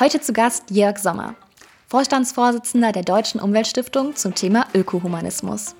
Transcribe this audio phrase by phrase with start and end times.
[0.00, 1.34] Heute zu Gast Jörg Sommer,
[1.88, 5.74] Vorstandsvorsitzender der Deutschen Umweltstiftung zum Thema Ökohumanismus.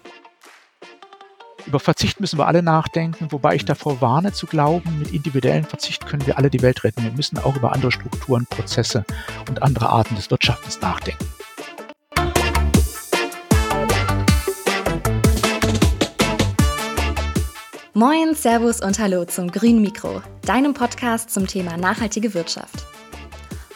[1.66, 6.04] Über Verzicht müssen wir alle nachdenken, wobei ich davor warne zu glauben, mit individuellem Verzicht
[6.04, 7.04] können wir alle die Welt retten.
[7.04, 9.04] Wir müssen auch über andere Strukturen, Prozesse
[9.48, 11.24] und andere Arten des Wirtschaftens nachdenken.
[17.94, 22.84] Moin, Servus und Hallo zum Grünen Mikro, deinem Podcast zum Thema nachhaltige Wirtschaft.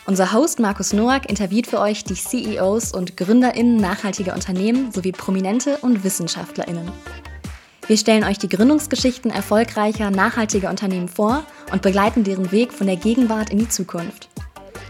[0.04, 5.78] Unser Host Markus Noack interviewt für euch die CEOs und GründerInnen nachhaltiger Unternehmen sowie Prominente
[5.78, 6.90] und WissenschaftlerInnen.
[7.86, 12.96] Wir stellen euch die Gründungsgeschichten erfolgreicher, nachhaltiger Unternehmen vor und begleiten deren Weg von der
[12.96, 14.28] Gegenwart in die Zukunft.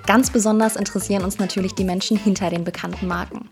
[0.06, 3.50] Ganz besonders interessieren uns natürlich die Menschen hinter den bekannten Marken.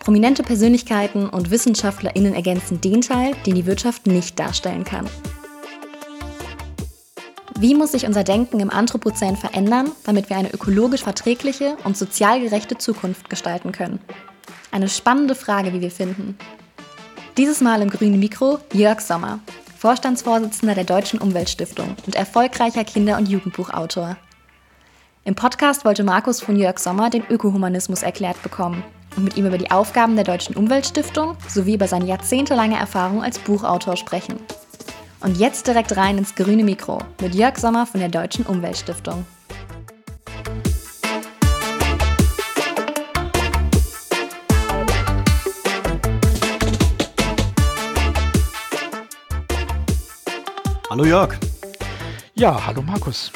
[0.00, 5.08] Prominente Persönlichkeiten und WissenschaftlerInnen ergänzen den Teil, den die Wirtschaft nicht darstellen kann.
[7.60, 12.40] Wie muss sich unser Denken im Anthropozän verändern, damit wir eine ökologisch verträgliche und sozial
[12.40, 13.98] gerechte Zukunft gestalten können?
[14.70, 16.38] Eine spannende Frage, wie wir finden.
[17.36, 19.40] Dieses Mal im grünen Mikro Jörg Sommer,
[19.78, 24.16] Vorstandsvorsitzender der Deutschen Umweltstiftung und erfolgreicher Kinder- und Jugendbuchautor.
[25.24, 28.82] Im Podcast wollte Markus von Jörg Sommer den Ökohumanismus erklärt bekommen
[29.18, 33.38] und mit ihm über die Aufgaben der Deutschen Umweltstiftung sowie über seine jahrzehntelange Erfahrung als
[33.38, 34.40] Buchautor sprechen.
[35.22, 39.26] Und jetzt direkt rein ins grüne Mikro mit Jörg Sommer von der Deutschen Umweltstiftung.
[50.88, 51.36] Hallo Jörg.
[52.34, 53.30] Ja, hallo Markus.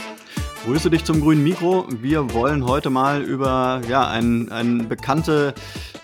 [0.65, 1.87] Grüße dich zum grünen Mikro.
[2.01, 5.53] Wir wollen heute mal über ja, ein, ein bekannte,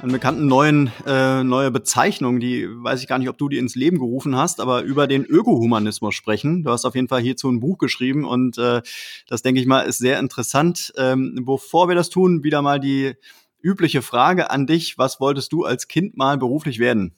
[0.03, 3.75] einen bekannten neuen, äh, neue Bezeichnung, die weiß ich gar nicht, ob du die ins
[3.75, 6.63] Leben gerufen hast, aber über den Ökohumanismus sprechen.
[6.63, 8.81] Du hast auf jeden Fall hierzu ein Buch geschrieben und äh,
[9.29, 10.93] das, denke ich mal, ist sehr interessant.
[10.97, 13.15] Ähm, bevor wir das tun, wieder mal die
[13.63, 14.97] übliche Frage an dich.
[14.97, 17.15] Was wolltest du als Kind mal beruflich werden?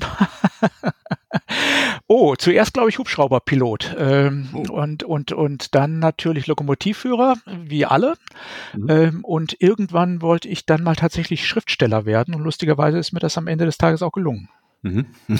[2.06, 4.72] oh, zuerst glaube ich Hubschrauberpilot ähm, oh.
[4.72, 8.16] und, und, und dann natürlich Lokomotivführer, wie alle.
[8.74, 8.90] Mhm.
[8.90, 13.38] Ähm, und irgendwann wollte ich dann mal tatsächlich Schriftsteller werden und lustigerweise ist mir das
[13.38, 14.48] am Ende des Tages auch gelungen.
[14.82, 15.06] Mhm.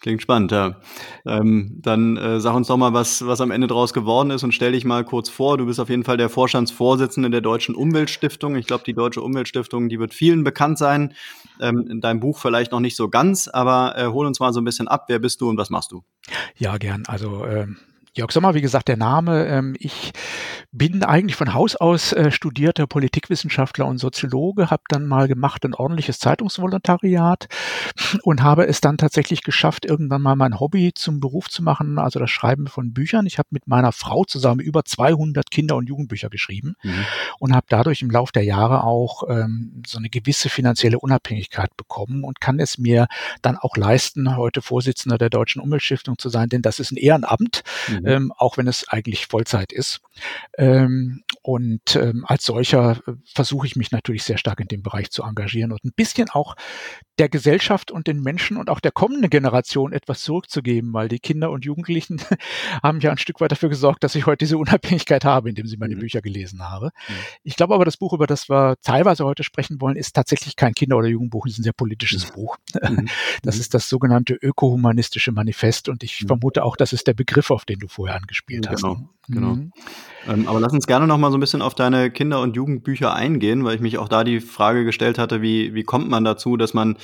[0.00, 0.76] Klingt spannend, ja.
[1.24, 4.52] Ähm, dann äh, sag uns doch mal, was, was am Ende draus geworden ist und
[4.52, 5.56] stell dich mal kurz vor.
[5.56, 8.56] Du bist auf jeden Fall der Vorstandsvorsitzende der Deutschen Umweltstiftung.
[8.56, 11.14] Ich glaube, die Deutsche Umweltstiftung, die wird vielen bekannt sein.
[11.60, 14.60] Ähm, in deinem Buch vielleicht noch nicht so ganz, aber äh, hol uns mal so
[14.60, 15.06] ein bisschen ab.
[15.08, 16.04] Wer bist du und was machst du?
[16.56, 17.04] Ja, gern.
[17.06, 17.78] Also ähm,
[18.14, 19.46] Jörg Sommer, wie gesagt, der Name.
[19.46, 20.12] Ähm, ich
[20.72, 25.74] bin eigentlich von Haus aus äh, studierter Politikwissenschaftler und Soziologe, habe dann mal gemacht ein
[25.74, 27.48] ordentliches Zeitungsvolontariat
[28.22, 32.18] und habe es dann tatsächlich geschafft, irgendwann mal mein Hobby zum Beruf zu machen, also
[32.18, 33.26] das Schreiben von Büchern.
[33.26, 37.04] Ich habe mit meiner Frau zusammen über 200 Kinder- und Jugendbücher geschrieben mhm.
[37.38, 42.24] und habe dadurch im Laufe der Jahre auch ähm, so eine gewisse finanzielle Unabhängigkeit bekommen
[42.24, 43.06] und kann es mir
[43.42, 47.62] dann auch leisten, heute Vorsitzender der Deutschen Umweltstiftung zu sein, denn das ist ein Ehrenamt,
[47.88, 47.97] mhm.
[48.06, 50.00] Ähm, auch wenn es eigentlich Vollzeit ist.
[50.56, 55.10] Ähm, und ähm, als solcher äh, versuche ich mich natürlich sehr stark in dem Bereich
[55.10, 56.56] zu engagieren und ein bisschen auch
[57.18, 61.50] der Gesellschaft und den Menschen und auch der kommenden Generation etwas zurückzugeben, weil die Kinder
[61.50, 62.20] und Jugendlichen
[62.82, 65.78] haben ja ein Stück weit dafür gesorgt, dass ich heute diese Unabhängigkeit habe, indem sie
[65.78, 66.00] meine mhm.
[66.00, 66.90] Bücher gelesen habe.
[67.08, 67.14] Mhm.
[67.44, 70.74] Ich glaube aber, das Buch, über das wir teilweise heute sprechen wollen, ist tatsächlich kein
[70.74, 72.34] Kinder- oder Jugendbuch, es ist ein sehr politisches mhm.
[72.34, 72.58] Buch.
[72.74, 73.08] Mhm.
[73.42, 73.60] Das mhm.
[73.62, 76.26] ist das sogenannte ökohumanistische Manifest und ich mhm.
[76.26, 78.82] vermute auch, das ist der Begriff, auf den du vorher angespielt hast.
[78.82, 79.58] Genau, genau.
[80.26, 83.14] Ähm, aber lass uns gerne noch mal so ein bisschen auf deine Kinder- und Jugendbücher
[83.14, 86.56] eingehen, weil ich mich auch da die Frage gestellt hatte, wie, wie kommt man dazu,
[86.56, 86.96] dass man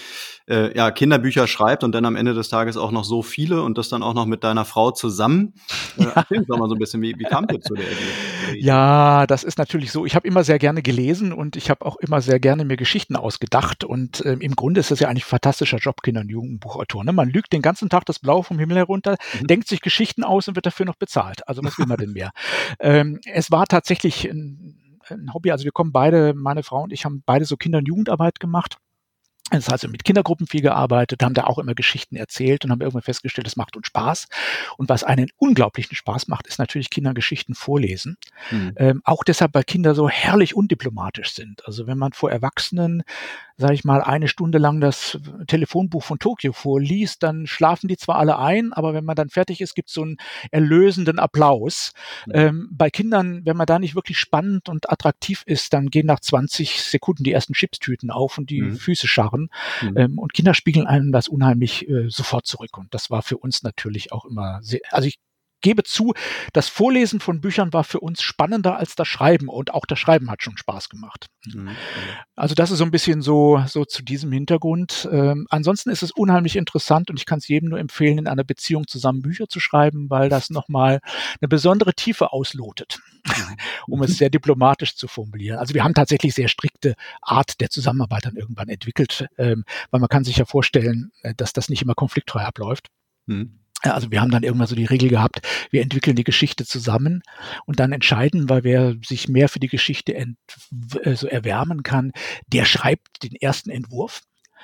[0.47, 3.78] äh, ja, Kinderbücher schreibt und dann am Ende des Tages auch noch so viele und
[3.78, 5.55] das dann auch noch mit deiner Frau zusammen.
[5.97, 8.61] Äh, Erzähl doch mal so ein bisschen, wie, wie kam ihr zu der Idee?
[8.61, 10.05] Ja, das ist natürlich so.
[10.05, 13.16] Ich habe immer sehr gerne gelesen und ich habe auch immer sehr gerne mir Geschichten
[13.16, 17.05] ausgedacht und ähm, im Grunde ist das ja eigentlich ein fantastischer Job, Kinder- und Jugendbuchautor.
[17.05, 17.12] Ne?
[17.12, 19.47] Man lügt den ganzen Tag das Blau vom Himmel herunter, mhm.
[19.47, 21.49] denkt sich Geschichten aus und wird dafür noch bezahlt.
[21.49, 22.33] Also was will man denn mehr?
[22.81, 25.51] ähm, es war tatsächlich ein, ein Hobby.
[25.51, 28.78] Also wir kommen beide, meine Frau und ich haben beide so Kinder- und Jugendarbeit gemacht.
[29.51, 32.81] Das heißt, also mit Kindergruppen viel gearbeitet, haben da auch immer Geschichten erzählt und haben
[32.81, 34.27] irgendwann festgestellt, es macht uns Spaß.
[34.79, 38.17] Und was einen unglaublichen Spaß macht, ist natürlich Kindergeschichten vorlesen.
[38.51, 38.73] Mhm.
[38.77, 41.65] Ähm, auch deshalb, weil Kinder so herrlich undiplomatisch sind.
[41.67, 43.05] Also wenn man vor Erwachsenen
[43.57, 48.17] sage ich mal, eine Stunde lang das Telefonbuch von Tokio vorliest, dann schlafen die zwar
[48.17, 50.17] alle ein, aber wenn man dann fertig ist, gibt es so einen
[50.51, 51.93] erlösenden Applaus.
[52.27, 52.33] Mhm.
[52.35, 56.21] Ähm, bei Kindern, wenn man da nicht wirklich spannend und attraktiv ist, dann gehen nach
[56.21, 58.77] 20 Sekunden die ersten Chipstüten auf und die mhm.
[58.77, 59.34] Füße scharren.
[59.36, 59.97] Mhm.
[59.97, 62.77] Ähm, und Kinder spiegeln einem das unheimlich äh, sofort zurück.
[62.78, 65.19] Und das war für uns natürlich auch immer sehr, also ich
[65.65, 66.13] gebe zu,
[66.53, 70.31] das Vorlesen von Büchern war für uns spannender als das Schreiben und auch das Schreiben
[70.31, 71.27] hat schon Spaß gemacht.
[71.47, 71.71] Mhm.
[72.37, 75.09] Also das ist so ein bisschen so, so zu diesem Hintergrund.
[75.11, 78.45] Ähm, ansonsten ist es unheimlich interessant und ich kann es jedem nur empfehlen, in einer
[78.45, 81.01] Beziehung zusammen Bücher zu schreiben, weil das nochmal
[81.41, 83.57] eine besondere Tiefe auslotet, mhm.
[83.87, 85.59] um es sehr diplomatisch zu formulieren.
[85.59, 90.10] Also wir haben tatsächlich sehr strikte Art der Zusammenarbeit dann irgendwann entwickelt, ähm, weil man
[90.10, 92.89] kann sich ja vorstellen, äh, dass das nicht immer konfliktfrei abläuft.
[93.25, 93.64] Mhm.
[93.92, 95.41] Also wir haben dann irgendwann so die Regel gehabt,
[95.71, 97.22] wir entwickeln die Geschichte zusammen
[97.66, 102.13] und dann entscheiden, weil wer sich mehr für die Geschichte äh, so erwärmen kann,
[102.47, 104.22] der schreibt den ersten Entwurf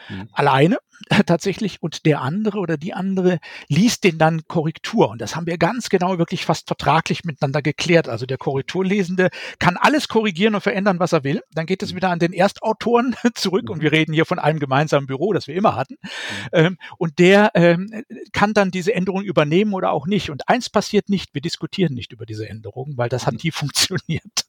[0.09, 0.29] mhm.
[0.33, 0.79] alleine
[1.27, 3.39] tatsächlich und der andere oder die andere
[3.69, 5.09] liest den dann Korrektur.
[5.11, 8.09] Und das haben wir ganz genau wirklich fast vertraglich miteinander geklärt.
[8.09, 11.43] Also der Korrekturlesende kann alles korrigieren und verändern, was er will.
[11.53, 11.97] Dann geht es mhm.
[11.97, 13.83] wieder an den Erstautoren zurück und mhm.
[13.83, 15.95] wir reden hier von einem gemeinsamen Büro, das wir immer hatten.
[15.95, 16.49] Mhm.
[16.53, 20.31] Ähm, und der ähm, kann dann diese Änderung übernehmen oder auch nicht.
[20.31, 24.47] Und eins passiert nicht, wir diskutieren nicht über diese Änderungen, weil das hat nie funktioniert.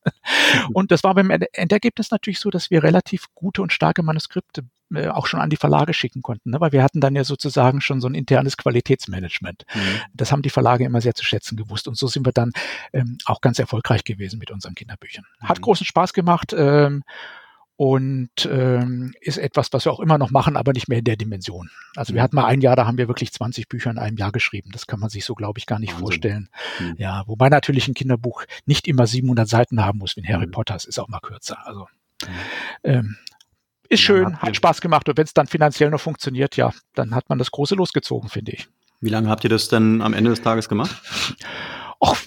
[0.74, 5.08] Und das war beim Endergebnis natürlich so, dass wir relativ gute und starke Manuskripte äh,
[5.08, 6.60] auch schon an die Verlage schicken konnten, ne?
[6.60, 9.66] weil wir hatten dann ja sozusagen schon so ein internes Qualitätsmanagement.
[9.74, 9.80] Mhm.
[10.14, 12.52] Das haben die Verlage immer sehr zu schätzen gewusst und so sind wir dann
[12.94, 15.26] ähm, auch ganz erfolgreich gewesen mit unseren Kinderbüchern.
[15.42, 15.64] Hat mhm.
[15.64, 17.04] großen Spaß gemacht ähm,
[17.82, 21.16] und ähm, ist etwas, was wir auch immer noch machen, aber nicht mehr in der
[21.16, 21.72] Dimension.
[21.96, 22.16] Also mhm.
[22.18, 24.70] wir hatten mal ein Jahr, da haben wir wirklich 20 Bücher in einem Jahr geschrieben.
[24.72, 26.06] Das kann man sich so, glaube ich, gar nicht Wahnsinn.
[26.06, 26.50] vorstellen.
[26.80, 26.96] Mhm.
[27.00, 30.52] Ja, wobei natürlich ein Kinderbuch nicht immer 700 Seiten haben muss wie ein Harry mhm.
[30.52, 30.76] Potter.
[30.76, 31.58] Es ist auch mal kürzer.
[31.66, 31.88] Also
[32.24, 32.28] mhm.
[32.84, 33.18] ähm,
[33.92, 37.28] ist schön, hat Spaß gemacht und wenn es dann finanziell noch funktioniert, ja, dann hat
[37.30, 38.68] man das große losgezogen, finde ich.
[39.02, 41.02] Wie lange habt ihr das denn am Ende des Tages gemacht?
[42.00, 42.18] Och,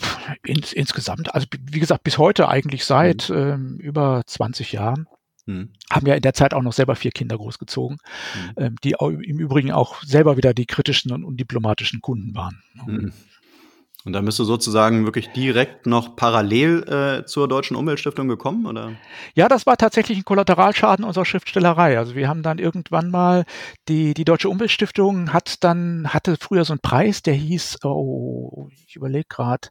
[0.44, 3.36] ins, insgesamt, also wie gesagt, bis heute eigentlich seit mhm.
[3.36, 5.08] ähm, über 20 Jahren.
[5.46, 5.70] Mhm.
[5.90, 7.98] Haben ja in der Zeit auch noch selber vier Kinder großgezogen,
[8.56, 8.62] mhm.
[8.62, 12.62] ähm, die im Übrigen auch selber wieder die kritischen und undiplomatischen Kunden waren.
[14.04, 18.92] Und da bist du sozusagen wirklich direkt noch parallel äh, zur Deutschen Umweltstiftung gekommen, oder?
[19.34, 21.96] Ja, das war tatsächlich ein Kollateralschaden unserer Schriftstellerei.
[21.96, 23.46] Also wir haben dann irgendwann mal
[23.88, 28.96] die die Deutsche Umweltstiftung hat dann hatte früher so einen Preis, der hieß, oh, ich
[28.96, 29.68] überlege gerade,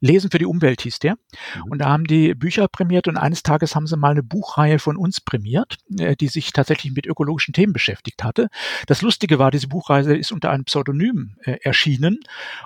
[0.00, 1.14] Lesen für die Umwelt hieß der.
[1.14, 1.70] Mhm.
[1.70, 4.96] Und da haben die Bücher prämiert und eines Tages haben sie mal eine Buchreihe von
[4.96, 8.48] uns prämiert, äh, die sich tatsächlich mit ökologischen Themen beschäftigt hatte.
[8.86, 12.20] Das Lustige war, diese Buchreihe ist unter einem Pseudonym äh, erschienen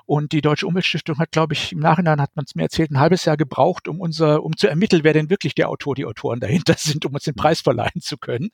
[0.07, 2.91] und die Deutsche Umweltstiftung Stiftung hat, glaube ich, im Nachhinein hat man es mir erzählt,
[2.91, 6.05] ein halbes Jahr gebraucht, um unser, um zu ermitteln, wer denn wirklich der Autor, die
[6.05, 8.51] Autoren dahinter sind, um uns den Preis verleihen zu können.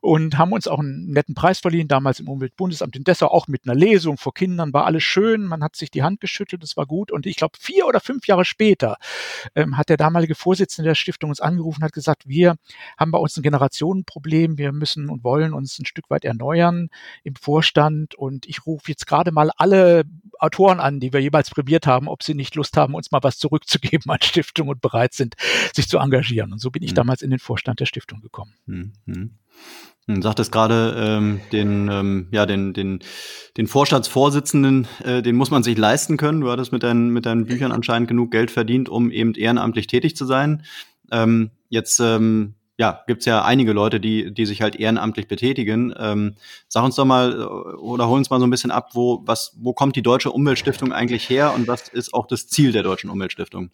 [0.00, 3.62] Und haben uns auch einen netten Preis verliehen, damals im Umweltbundesamt in Dessau, auch mit
[3.64, 6.86] einer Lesung vor Kindern, war alles schön, man hat sich die Hand geschüttelt, es war
[6.88, 7.12] gut.
[7.12, 8.96] Und ich glaube, vier oder fünf Jahre später
[9.54, 12.56] ähm, hat der damalige Vorsitzende der Stiftung uns angerufen, hat gesagt, wir
[12.98, 16.88] haben bei uns ein Generationenproblem, wir müssen und wollen uns ein Stück weit erneuern
[17.22, 20.04] im Vorstand und ich rufe jetzt gerade mal alle
[20.38, 23.38] Autoren an, die wir jeweils prämiert haben, ob sie nicht Lust haben, uns mal was
[23.38, 25.34] zurückzugeben an Stiftung und bereit sind,
[25.74, 26.52] sich zu engagieren.
[26.52, 26.96] Und so bin ich mhm.
[26.96, 28.54] damals in den Vorstand der Stiftung gekommen.
[28.66, 29.38] Mhm.
[30.08, 33.00] Du sagtest gerade ähm, den, ähm, ja, den, den,
[33.58, 36.40] den Vorstandsvorsitzenden, äh, den muss man sich leisten können.
[36.40, 40.16] Du hattest mit deinen, mit deinen Büchern anscheinend genug Geld verdient, um eben ehrenamtlich tätig
[40.16, 40.62] zu sein.
[41.12, 45.92] Ähm, jetzt ähm, ja, gibt's ja einige Leute, die, die sich halt ehrenamtlich betätigen.
[45.98, 46.36] Ähm,
[46.68, 47.44] sag uns doch mal äh,
[47.76, 50.92] oder hol uns mal so ein bisschen ab, wo, was, wo kommt die Deutsche Umweltstiftung
[50.92, 53.70] eigentlich her und was ist auch das Ziel der Deutschen Umweltstiftung?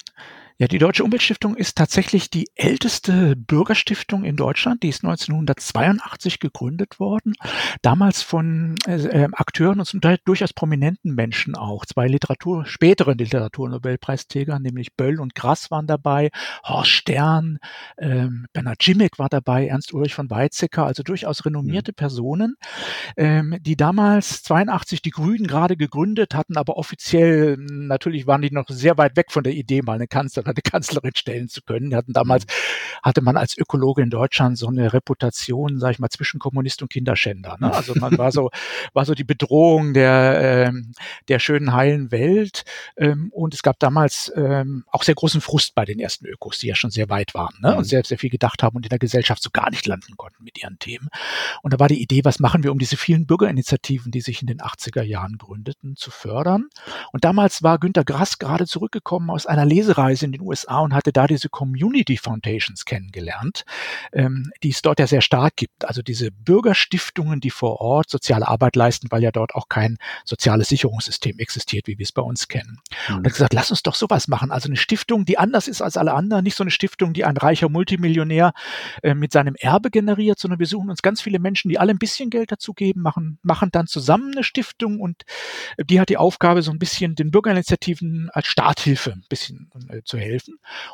[0.57, 4.85] Ja, die Deutsche Umweltstiftung ist tatsächlich die älteste Bürgerstiftung in Deutschland.
[4.85, 7.35] Die ist 1982 gegründet worden.
[7.83, 11.85] Damals von äh, äh, Akteuren und zum Teil durchaus prominenten Menschen auch.
[11.87, 16.31] Zwei Literatur, späteren Literaturnobelpreisträger, nämlich Böll und Grass waren dabei,
[16.63, 17.59] Horst Stern,
[17.99, 21.97] ähm, Bernhard Jimmick war dabei, Ernst Ulrich von Weizsäcker, also durchaus renommierte mhm.
[21.97, 22.55] Personen,
[23.17, 28.69] ähm, die damals 82 die Grünen gerade gegründet hatten, aber offiziell natürlich waren die noch
[28.69, 31.91] sehr weit weg von der Idee, mal eine Kanzler oder eine Kanzlerin stellen zu können.
[31.91, 32.51] Wir hatten damals, mhm.
[33.03, 36.91] hatte man als Ökologe in Deutschland so eine Reputation, sage ich mal, zwischen Kommunist und
[36.91, 37.57] Kinderschänder.
[37.61, 37.73] Ne?
[37.73, 38.51] Also man war so,
[38.93, 40.93] war so die Bedrohung der, ähm,
[41.29, 42.65] der schönen, heilen Welt.
[42.97, 46.69] Ähm, und es gab damals ähm, auch sehr großen Frust bei den ersten Ökos, die
[46.69, 47.73] ja schon sehr weit waren ne?
[47.73, 47.85] und mhm.
[47.85, 50.63] sehr, sehr viel gedacht haben und in der Gesellschaft so gar nicht landen konnten mit
[50.63, 51.09] ihren Themen.
[51.63, 54.47] Und da war die Idee, was machen wir, um diese vielen Bürgerinitiativen, die sich in
[54.47, 56.69] den 80er Jahren gründeten, zu fördern.
[57.13, 61.13] Und damals war Günter Grass gerade zurückgekommen aus einer Lesereise in den USA und hatte
[61.13, 63.65] da diese Community Foundations kennengelernt,
[64.13, 65.87] ähm, die es dort ja sehr stark gibt.
[65.87, 70.69] Also diese Bürgerstiftungen, die vor Ort soziale Arbeit leisten, weil ja dort auch kein soziales
[70.69, 72.81] Sicherungssystem existiert, wie wir es bei uns kennen.
[73.09, 73.17] Mhm.
[73.17, 74.51] Und hat gesagt, lass uns doch sowas machen.
[74.51, 77.37] Also eine Stiftung, die anders ist als alle anderen, nicht so eine Stiftung, die ein
[77.37, 78.53] reicher Multimillionär
[79.03, 81.99] äh, mit seinem Erbe generiert, sondern wir suchen uns ganz viele Menschen, die alle ein
[81.99, 85.23] bisschen Geld dazu geben, machen, machen dann zusammen eine Stiftung und
[85.79, 90.19] die hat die Aufgabe, so ein bisschen den Bürgerinitiativen als Starthilfe ein bisschen äh, zu
[90.19, 90.24] helfen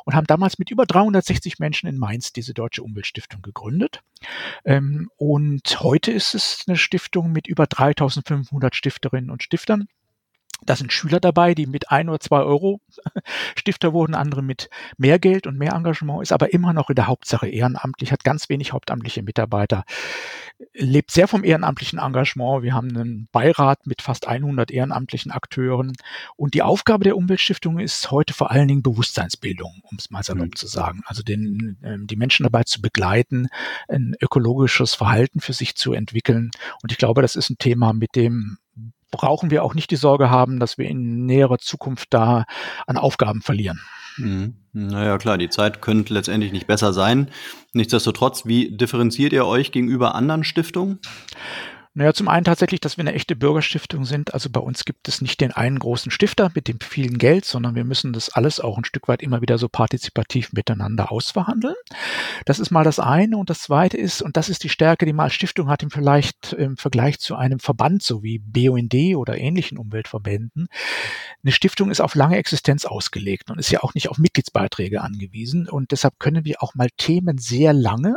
[0.05, 4.01] und haben damals mit über 360 Menschen in Mainz diese Deutsche Umweltstiftung gegründet.
[4.65, 9.87] Ähm, und heute ist es eine Stiftung mit über 3500 Stifterinnen und Stiftern.
[10.65, 12.81] Da sind Schüler dabei, die mit ein oder zwei Euro
[13.55, 17.07] Stifter wurden, andere mit mehr Geld und mehr Engagement, ist aber immer noch in der
[17.07, 19.85] Hauptsache ehrenamtlich, hat ganz wenig hauptamtliche Mitarbeiter,
[20.73, 22.63] lebt sehr vom ehrenamtlichen Engagement.
[22.63, 25.93] Wir haben einen Beirat mit fast 100 ehrenamtlichen Akteuren
[26.35, 30.47] und die Aufgabe der Umweltstiftung ist heute vor allen Dingen Bewusstseinsbildung, um es mal salopp
[30.47, 30.55] mhm.
[30.55, 31.01] zu sagen.
[31.05, 33.47] Also den, ähm, die Menschen dabei zu begleiten,
[33.87, 36.51] ein ökologisches Verhalten für sich zu entwickeln.
[36.83, 38.57] Und ich glaube, das ist ein Thema, mit dem
[39.11, 42.45] brauchen wir auch nicht die Sorge haben, dass wir in näherer Zukunft da
[42.87, 43.79] an Aufgaben verlieren.
[44.17, 44.55] Mhm.
[44.73, 47.29] Naja, klar, die Zeit könnte letztendlich nicht besser sein.
[47.73, 50.99] Nichtsdestotrotz, wie differenziert ihr euch gegenüber anderen Stiftungen?
[51.93, 54.33] Naja, zum einen tatsächlich, dass wir eine echte Bürgerstiftung sind.
[54.33, 57.75] Also bei uns gibt es nicht den einen großen Stifter mit dem vielen Geld, sondern
[57.75, 61.75] wir müssen das alles auch ein Stück weit immer wieder so partizipativ miteinander ausverhandeln.
[62.45, 63.35] Das ist mal das eine.
[63.35, 65.91] Und das zweite ist, und das ist die Stärke, die man als Stiftung hat im,
[65.91, 70.69] vielleicht, im Vergleich zu einem Verband, so wie BUND oder ähnlichen Umweltverbänden.
[71.43, 75.67] Eine Stiftung ist auf lange Existenz ausgelegt und ist ja auch nicht auf Mitgliedsbeiträge angewiesen.
[75.67, 78.15] Und deshalb können wir auch mal Themen sehr lange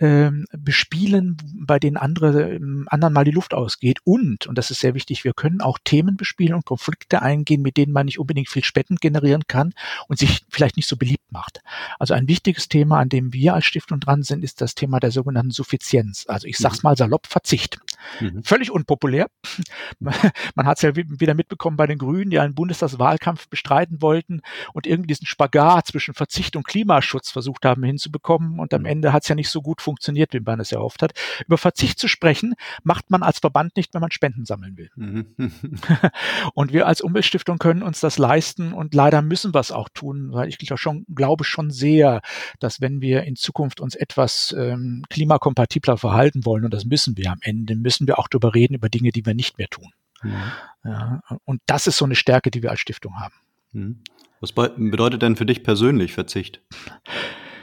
[0.00, 3.98] ähm, bespielen, bei denen andere ähm, anderen mal die Luft ausgeht.
[4.04, 7.76] Und, und das ist sehr wichtig, wir können auch Themen bespielen und Konflikte eingehen, mit
[7.76, 9.74] denen man nicht unbedingt viel Spenden generieren kann
[10.06, 11.62] und sich vielleicht nicht so beliebt macht.
[11.98, 15.10] Also ein wichtiges Thema, an dem wir als Stiftung dran sind, ist das Thema der
[15.10, 16.26] sogenannten Suffizienz.
[16.28, 16.88] Also ich sag's mhm.
[16.88, 17.78] mal salopp, Verzicht.
[18.20, 18.42] Mhm.
[18.42, 19.28] Völlig unpopulär.
[19.98, 24.86] Man hat es ja wieder mitbekommen bei den Grünen, die einen Bundestagswahlkampf bestreiten wollten und
[24.86, 28.58] irgendwie diesen Spagat zwischen Verzicht und Klimaschutz versucht haben hinzubekommen.
[28.58, 28.86] Und am mhm.
[28.86, 31.12] Ende hat es ja nicht so gut funktioniert, wie man es erhofft hat.
[31.46, 34.90] Über Verzicht zu sprechen, macht man als Verband nicht, wenn man Spenden sammeln will.
[34.96, 35.26] Mhm.
[36.54, 40.32] und wir als Umweltstiftung können uns das leisten und leider müssen wir es auch tun,
[40.32, 42.20] weil ich schon, glaube schon sehr,
[42.60, 47.30] dass wenn wir in Zukunft uns etwas ähm, klimakompatibler verhalten wollen, und das müssen wir
[47.32, 49.92] am Ende, müssen wir auch darüber reden, über Dinge, die wir nicht mehr tun.
[50.22, 50.42] Mhm.
[50.84, 53.34] Ja, und das ist so eine Stärke, die wir als Stiftung haben.
[53.72, 54.00] Mhm.
[54.40, 56.60] Was bedeutet denn für dich persönlich Verzicht?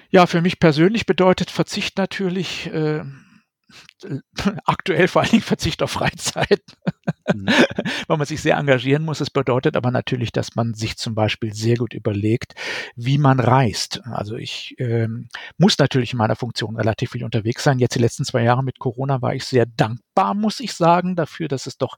[0.09, 3.03] Ja, für mich persönlich bedeutet Verzicht natürlich äh,
[4.65, 6.61] aktuell vor allen Dingen Verzicht auf Freizeit,
[7.33, 7.47] mhm.
[8.07, 9.21] weil man sich sehr engagieren muss.
[9.21, 12.55] Es bedeutet aber natürlich, dass man sich zum Beispiel sehr gut überlegt,
[12.95, 14.01] wie man reist.
[14.05, 17.79] Also ich ähm, muss natürlich in meiner Funktion relativ viel unterwegs sein.
[17.79, 21.47] Jetzt die letzten zwei Jahre mit Corona war ich sehr dankbar, muss ich sagen, dafür,
[21.47, 21.97] dass es doch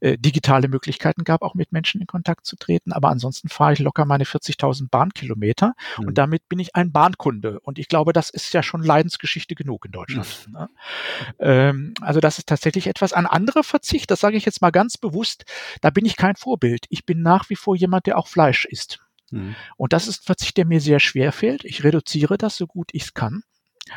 [0.00, 2.92] äh, digitale Möglichkeiten gab, auch mit Menschen in Kontakt zu treten.
[2.92, 6.08] Aber ansonsten fahre ich locker meine 40.000 Bahnkilometer mhm.
[6.08, 7.60] und damit bin ich ein Bahnkunde.
[7.60, 10.46] Und ich glaube, das ist ja schon Leidensgeschichte genug in Deutschland.
[10.46, 10.52] Mhm.
[10.52, 10.68] Ne?
[11.38, 13.12] Ähm, also das ist tatsächlich etwas.
[13.12, 15.44] Ein anderer Verzicht, das sage ich jetzt mal ganz bewusst,
[15.80, 16.86] da bin ich kein Vorbild.
[16.88, 19.00] Ich bin nach wie vor jemand, der auch Fleisch isst.
[19.30, 19.54] Mhm.
[19.76, 21.64] Und das ist ein Verzicht, der mir sehr schwer fällt.
[21.64, 23.42] Ich reduziere das so gut ich es kann.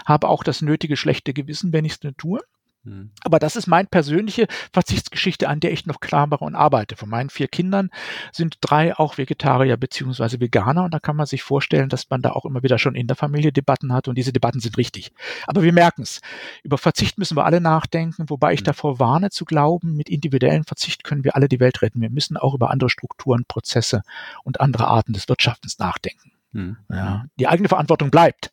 [0.05, 2.39] Habe auch das nötige schlechte Gewissen, wenn ich es nicht tue.
[2.83, 3.11] Mhm.
[3.23, 6.95] Aber das ist meine persönliche Verzichtsgeschichte, an der ich noch klar mache und arbeite.
[6.95, 7.89] Von meinen vier Kindern
[8.31, 12.31] sind drei auch Vegetarier beziehungsweise Veganer und da kann man sich vorstellen, dass man da
[12.31, 15.11] auch immer wieder schon in der Familie Debatten hat und diese Debatten sind richtig.
[15.45, 16.21] Aber wir merken es.
[16.63, 18.65] Über Verzicht müssen wir alle nachdenken, wobei ich mhm.
[18.65, 22.01] davor warne zu glauben, mit individuellem Verzicht können wir alle die Welt retten.
[22.01, 24.01] Wir müssen auch über andere Strukturen, Prozesse
[24.43, 26.30] und andere Arten des Wirtschaftens nachdenken.
[26.53, 26.77] Mhm.
[26.89, 28.51] Ja, die eigene Verantwortung bleibt.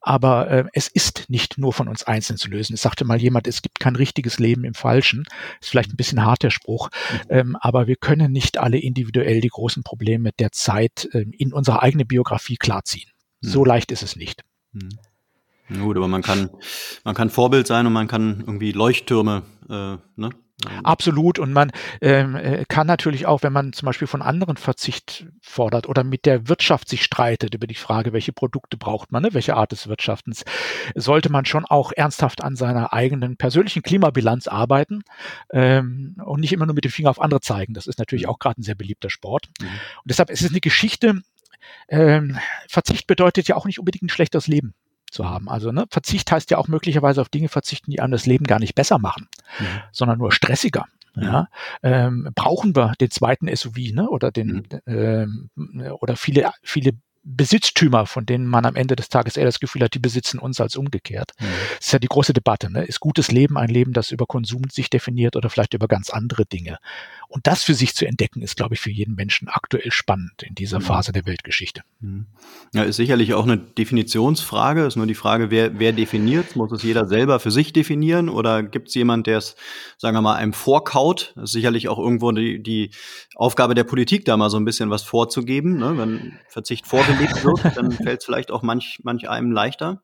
[0.00, 2.74] Aber äh, es ist nicht nur von uns Einzelnen zu lösen.
[2.74, 5.24] Es sagte mal jemand, es gibt kein richtiges Leben im Falschen.
[5.60, 6.90] Ist vielleicht ein bisschen hart der Spruch.
[6.90, 7.18] Mhm.
[7.30, 11.82] Ähm, aber wir können nicht alle individuell die großen Probleme der Zeit äh, in unsere
[11.82, 13.10] eigene Biografie klarziehen.
[13.40, 13.48] Mhm.
[13.48, 14.44] So leicht ist es nicht.
[14.72, 14.90] Mhm.
[15.80, 16.50] Gut, aber man kann,
[17.04, 20.30] man kann Vorbild sein und man kann irgendwie Leuchttürme äh, ne,
[20.82, 21.38] Absolut.
[21.38, 25.88] Und man ähm, äh, kann natürlich auch, wenn man zum Beispiel von anderen Verzicht fordert
[25.88, 29.54] oder mit der Wirtschaft sich streitet über die Frage, welche Produkte braucht man, ne, welche
[29.54, 30.44] Art des Wirtschaftens,
[30.96, 35.02] sollte man schon auch ernsthaft an seiner eigenen persönlichen Klimabilanz arbeiten
[35.52, 37.74] ähm, und nicht immer nur mit dem Finger auf andere zeigen.
[37.74, 38.30] Das ist natürlich mhm.
[38.30, 39.48] auch gerade ein sehr beliebter Sport.
[39.60, 39.66] Mhm.
[39.66, 41.22] Und deshalb ist es eine Geschichte,
[41.88, 42.38] ähm,
[42.68, 44.74] Verzicht bedeutet ja auch nicht unbedingt ein schlechtes Leben
[45.10, 45.48] zu haben.
[45.48, 48.58] Also ne, Verzicht heißt ja auch möglicherweise auf Dinge verzichten, die einem das Leben gar
[48.58, 49.64] nicht besser machen, mhm.
[49.92, 50.86] sondern nur stressiger.
[51.20, 51.48] Ja,
[51.82, 55.50] ähm, brauchen wir den zweiten SUV ne, oder den mhm.
[55.56, 56.92] ähm, oder viele viele
[57.30, 60.60] Besitztümer, von denen man am Ende des Tages eher das Gefühl hat, die besitzen uns
[60.60, 61.32] als umgekehrt.
[61.38, 61.44] Mhm.
[61.76, 62.72] Das ist ja die große Debatte.
[62.72, 62.84] Ne?
[62.84, 66.46] Ist gutes Leben ein Leben, das über Konsum sich definiert oder vielleicht über ganz andere
[66.46, 66.78] Dinge?
[67.28, 70.54] Und das für sich zu entdecken, ist, glaube ich, für jeden Menschen aktuell spannend in
[70.54, 70.84] dieser mhm.
[70.84, 71.82] Phase der Weltgeschichte.
[72.00, 72.26] Mhm.
[72.72, 74.86] Ja, ist sicherlich auch eine Definitionsfrage.
[74.86, 76.56] Ist nur die Frage, wer, wer definiert?
[76.56, 79.56] Muss es jeder selber für sich definieren oder gibt es jemand, der es,
[79.98, 81.32] sagen wir mal, einem vorkaut?
[81.34, 82.90] Das ist sicherlich auch irgendwo die, die
[83.34, 85.76] Aufgabe der Politik, da mal so ein bisschen was vorzugeben.
[85.76, 85.98] Ne?
[85.98, 86.86] Wenn Verzicht
[87.18, 90.02] vorgelegt wird, dann fällt es vielleicht auch manch, manch einem leichter.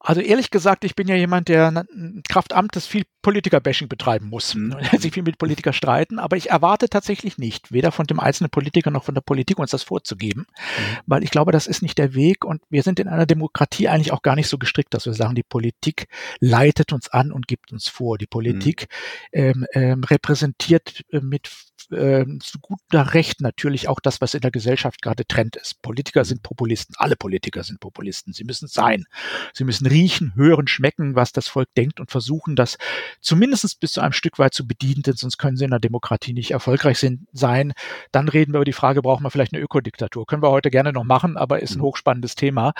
[0.00, 1.84] Also ehrlich gesagt, ich bin ja jemand, der
[2.28, 4.76] Kraft Amtes viel Politiker-Bashing betreiben muss, mhm.
[4.98, 8.90] sich viel mit Politiker streiten, aber ich erwarte tatsächlich nicht, weder von dem einzelnen Politiker
[8.90, 10.98] noch von der Politik uns das vorzugeben, mhm.
[11.06, 14.12] weil ich glaube, das ist nicht der Weg und wir sind in einer Demokratie eigentlich
[14.12, 16.06] auch gar nicht so gestrickt, dass wir sagen, die Politik
[16.40, 18.18] leitet uns an und gibt uns vor.
[18.18, 18.88] Die Politik
[19.32, 19.40] mhm.
[19.40, 21.50] ähm, ähm, repräsentiert äh, mit
[21.90, 25.82] äh, zu guter Recht natürlich auch das, was in der Gesellschaft gerade Trend ist.
[25.82, 28.32] Politiker sind Populisten, alle Politiker sind Populisten.
[28.32, 29.06] Sie müssen sein.
[29.52, 32.78] Sie müssen riechen, hören, schmecken, was das Volk denkt und versuchen, das
[33.20, 36.32] zumindest bis zu einem Stück weit zu bedienen, denn sonst können sie in der Demokratie
[36.32, 37.72] nicht erfolgreich sind, sein.
[38.10, 40.26] Dann reden wir über die Frage, brauchen wir vielleicht eine Ökodiktatur?
[40.26, 41.82] Können wir heute gerne noch machen, aber ist ein mhm.
[41.82, 42.72] hochspannendes Thema.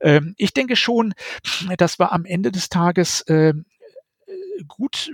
[0.00, 1.14] Ähm, ich denke schon,
[1.76, 3.54] dass wir am Ende des Tages äh,
[4.66, 5.12] gut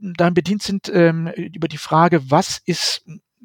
[0.00, 3.02] dann bedient sind ähm, über die Frage, was ist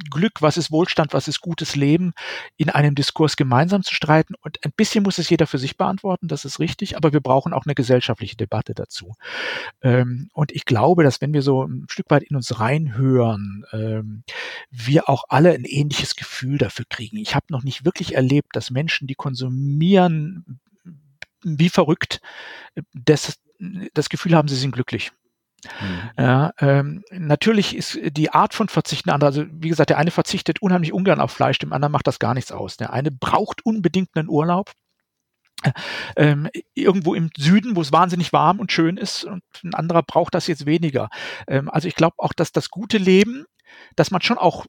[0.10, 2.14] Glück, was ist Wohlstand, was ist gutes Leben,
[2.58, 4.36] in einem Diskurs gemeinsam zu streiten.
[4.42, 7.54] Und ein bisschen muss es jeder für sich beantworten, das ist richtig, aber wir brauchen
[7.54, 9.14] auch eine gesellschaftliche Debatte dazu.
[9.82, 14.24] Ähm, und ich glaube, dass wenn wir so ein Stück weit in uns reinhören, ähm,
[14.70, 17.18] wir auch alle ein ähnliches Gefühl dafür kriegen.
[17.18, 20.60] Ich habe noch nicht wirklich erlebt, dass Menschen, die konsumieren,
[21.44, 22.22] wie verrückt,
[22.94, 23.40] das,
[23.94, 25.12] das Gefühl haben, sie sind glücklich.
[25.64, 26.10] Mhm.
[26.18, 29.28] Ja, ähm, natürlich ist die Art von Verzichten andere.
[29.28, 32.34] Also wie gesagt, der eine verzichtet unheimlich ungern auf Fleisch, dem anderen macht das gar
[32.34, 32.78] nichts aus.
[32.78, 34.72] Der eine braucht unbedingt einen Urlaub.
[36.16, 40.36] Ähm, irgendwo im Süden, wo es wahnsinnig warm und schön ist, und ein anderer braucht
[40.36, 41.10] das jetzt weniger.
[41.48, 43.46] Ähm, also ich glaube auch, dass das gute Leben
[43.96, 44.66] dass man schon auch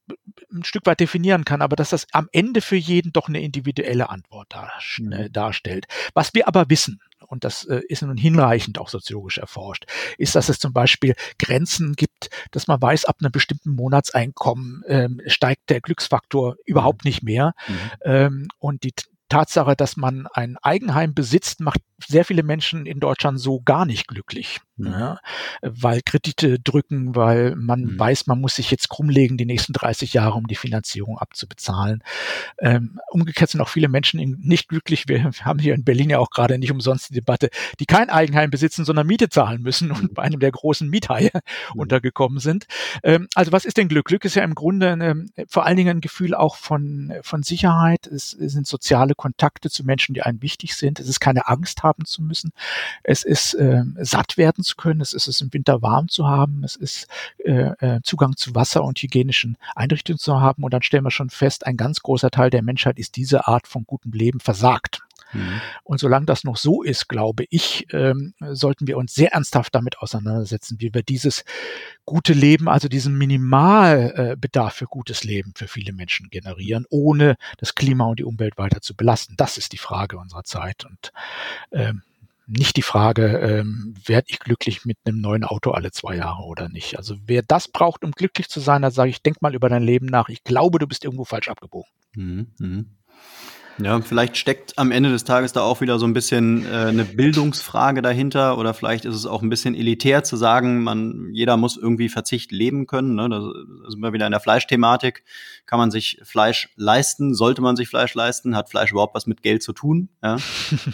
[0.53, 4.11] ein Stück weit definieren kann, aber dass das am Ende für jeden doch eine individuelle
[4.11, 5.33] Antwort dar mhm.
[5.33, 5.87] darstellt.
[6.15, 9.85] Was wir aber wissen, und das äh, ist nun hinreichend auch soziologisch erforscht,
[10.19, 15.21] ist, dass es zum Beispiel Grenzen gibt, dass man weiß, ab einem bestimmten Monatseinkommen ähm,
[15.27, 17.09] steigt der Glücksfaktor überhaupt mhm.
[17.09, 17.55] nicht mehr.
[17.67, 17.91] Mhm.
[18.05, 18.93] Ähm, und die
[19.33, 24.07] Tatsache, dass man ein Eigenheim besitzt, macht sehr viele Menschen in Deutschland so gar nicht
[24.07, 24.61] glücklich.
[24.79, 25.19] Ja,
[25.61, 27.99] weil Kredite drücken, weil man mhm.
[27.99, 32.03] weiß, man muss sich jetzt krummlegen die nächsten 30 Jahre, um die Finanzierung abzubezahlen.
[32.59, 35.09] Ähm, umgekehrt sind auch viele Menschen nicht glücklich.
[35.09, 38.51] Wir haben hier in Berlin ja auch gerade nicht umsonst die Debatte, die kein Eigenheim
[38.51, 40.15] besitzen, sondern Miete zahlen müssen und mhm.
[40.15, 41.81] bei einem der großen Miethaie mhm.
[41.81, 42.67] untergekommen sind.
[43.03, 44.07] Ähm, also was ist denn Glück?
[44.07, 48.07] Glück ist ja im Grunde eine, vor allen Dingen ein Gefühl auch von, von Sicherheit.
[48.07, 50.99] Es, es sind soziale Kontakte zu Menschen, die einem wichtig sind.
[50.99, 52.53] Es ist keine Angst haben zu müssen.
[53.03, 55.01] Es ist äh, satt werden zu können.
[55.01, 56.65] Es ist es im Winter warm zu haben.
[56.65, 57.07] Es ist
[57.39, 60.63] äh, äh, Zugang zu Wasser und hygienischen Einrichtungen zu haben.
[60.63, 63.67] Und dann stellen wir schon fest, ein ganz großer Teil der Menschheit ist diese Art
[63.67, 65.03] von gutem Leben versagt.
[65.33, 65.61] Mhm.
[65.85, 69.99] Und solange das noch so ist, glaube ich, ähm, sollten wir uns sehr ernsthaft damit
[69.99, 71.45] auseinandersetzen, wie wir dieses
[72.05, 78.07] gute Leben, also diesen Minimalbedarf für gutes Leben für viele Menschen generieren, ohne das Klima
[78.07, 79.35] und die Umwelt weiter zu belasten.
[79.37, 80.85] Das ist die Frage unserer Zeit.
[80.85, 81.13] Und
[81.73, 82.03] ähm,
[82.47, 86.69] nicht die Frage, ähm, werde ich glücklich mit einem neuen Auto alle zwei Jahre oder
[86.69, 86.97] nicht.
[86.99, 89.83] Also wer das braucht, um glücklich zu sein, da sage ich, denk mal über dein
[89.83, 90.29] Leben nach.
[90.29, 91.91] Ich glaube, du bist irgendwo falsch abgebogen.
[92.15, 92.97] Mhm.
[93.79, 97.05] Ja, vielleicht steckt am Ende des Tages da auch wieder so ein bisschen äh, eine
[97.05, 101.77] Bildungsfrage dahinter oder vielleicht ist es auch ein bisschen elitär zu sagen, man jeder muss
[101.77, 103.15] irgendwie Verzicht leben können.
[103.15, 103.29] Ne?
[103.29, 103.41] Da
[103.89, 105.25] sind wir wieder in der Fleischthematik.
[105.65, 107.35] Kann man sich Fleisch leisten?
[107.35, 108.57] Sollte man sich Fleisch leisten?
[108.57, 110.11] Hat Fleisch überhaupt was mit Geld zu tun?
[110.23, 110.37] Ja,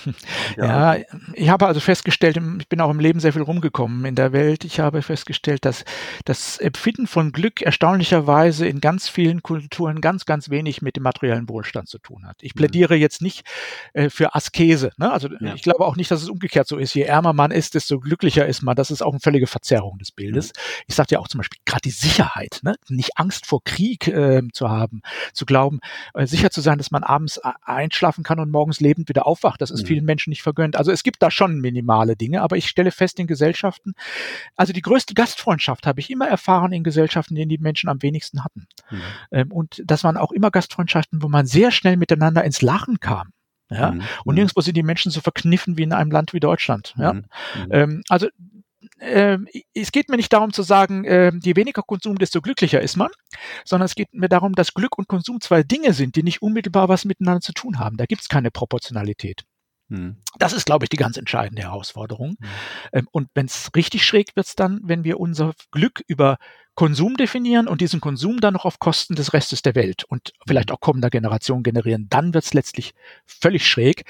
[0.57, 0.95] ja.
[0.97, 4.33] ja ich habe also festgestellt, ich bin auch im Leben sehr viel rumgekommen in der
[4.33, 4.65] Welt.
[4.65, 5.85] Ich habe festgestellt, dass
[6.25, 11.49] das Empfinden von Glück erstaunlicherweise in ganz vielen Kulturen ganz, ganz wenig mit dem materiellen
[11.49, 12.37] Wohlstand zu tun hat.
[12.43, 13.47] Ich plädiere jetzt nicht
[13.93, 14.91] äh, für Askese.
[14.97, 15.11] Ne?
[15.11, 15.55] Also ja.
[15.55, 16.95] ich glaube auch nicht, dass es umgekehrt so ist.
[16.95, 18.77] Je ärmer man ist, desto glücklicher ist man.
[18.77, 20.49] Das ist auch eine völlige Verzerrung des Bildes.
[20.49, 20.61] Mhm.
[20.87, 22.75] Ich sagte ja auch zum Beispiel gerade die Sicherheit, ne?
[22.89, 25.03] nicht Angst vor Krieg äh, zu haben,
[25.33, 25.81] zu glauben,
[26.15, 29.61] äh, sicher zu sein, dass man abends einschlafen kann und morgens lebend wieder aufwacht.
[29.61, 29.87] Das ist mhm.
[29.87, 30.77] vielen Menschen nicht vergönnt.
[30.77, 33.95] Also es gibt da schon minimale Dinge, aber ich stelle fest in Gesellschaften,
[34.57, 38.03] also die größte Gastfreundschaft habe ich immer erfahren in Gesellschaften, in denen die Menschen am
[38.03, 38.67] wenigsten hatten.
[38.91, 39.03] Mhm.
[39.33, 43.31] Ähm, und das waren auch immer Gastfreundschaften, wo man sehr schnell miteinander ins Lachen kam.
[43.71, 43.93] Ja?
[43.93, 44.03] Mhm.
[44.25, 44.35] Und mhm.
[44.35, 46.95] nirgendwo sind die Menschen so verkniffen wie in einem Land wie Deutschland.
[46.99, 47.15] Ja?
[47.15, 47.25] Mhm.
[47.57, 47.69] mhm.
[47.71, 48.29] Ähm, also
[48.99, 49.39] äh,
[49.75, 53.11] es geht mir nicht darum zu sagen, äh, je weniger Konsum, desto glücklicher ist man,
[53.65, 56.89] sondern es geht mir darum, dass Glück und Konsum zwei Dinge sind, die nicht unmittelbar
[56.89, 57.97] was miteinander zu tun haben.
[57.97, 59.45] Da gibt es keine Proportionalität.
[59.91, 60.19] Hm.
[60.39, 62.37] Das ist, glaube ich, die ganz entscheidende Herausforderung.
[62.39, 62.47] Mhm.
[62.93, 66.37] Ähm, und wenn es richtig schräg wird, dann, wenn wir unser Glück über
[66.79, 70.71] Konsum definieren und diesen Konsum dann noch auf Kosten des Restes der Welt und vielleicht
[70.71, 72.95] auch kommender Generationen generieren, dann wird es letztlich
[73.27, 74.05] völlig schräg.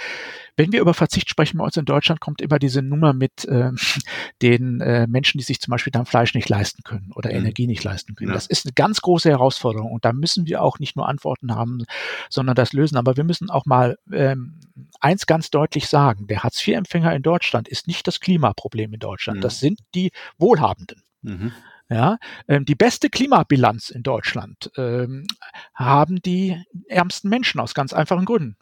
[0.54, 3.70] Wenn wir über Verzicht sprechen bei uns in Deutschland, kommt immer diese Nummer mit äh,
[4.42, 7.36] den äh, Menschen, die sich zum Beispiel dann Fleisch nicht leisten können oder mhm.
[7.36, 8.28] Energie nicht leisten können.
[8.28, 8.34] Ja.
[8.34, 11.86] Das ist eine ganz große Herausforderung und da müssen wir auch nicht nur Antworten haben,
[12.28, 12.98] sondern das lösen.
[12.98, 14.60] Aber wir müssen auch mal ähm,
[15.00, 19.38] eins ganz deutlich sagen, der Hartz-IV-Empfänger in Deutschland ist nicht das Klimaproblem in Deutschland.
[19.38, 19.42] Mhm.
[19.42, 21.02] Das sind die Wohlhabenden.
[21.22, 21.52] Mhm.
[21.90, 25.26] Ja, ähm, die beste Klimabilanz in Deutschland ähm,
[25.74, 28.56] haben die ärmsten Menschen aus ganz einfachen Gründen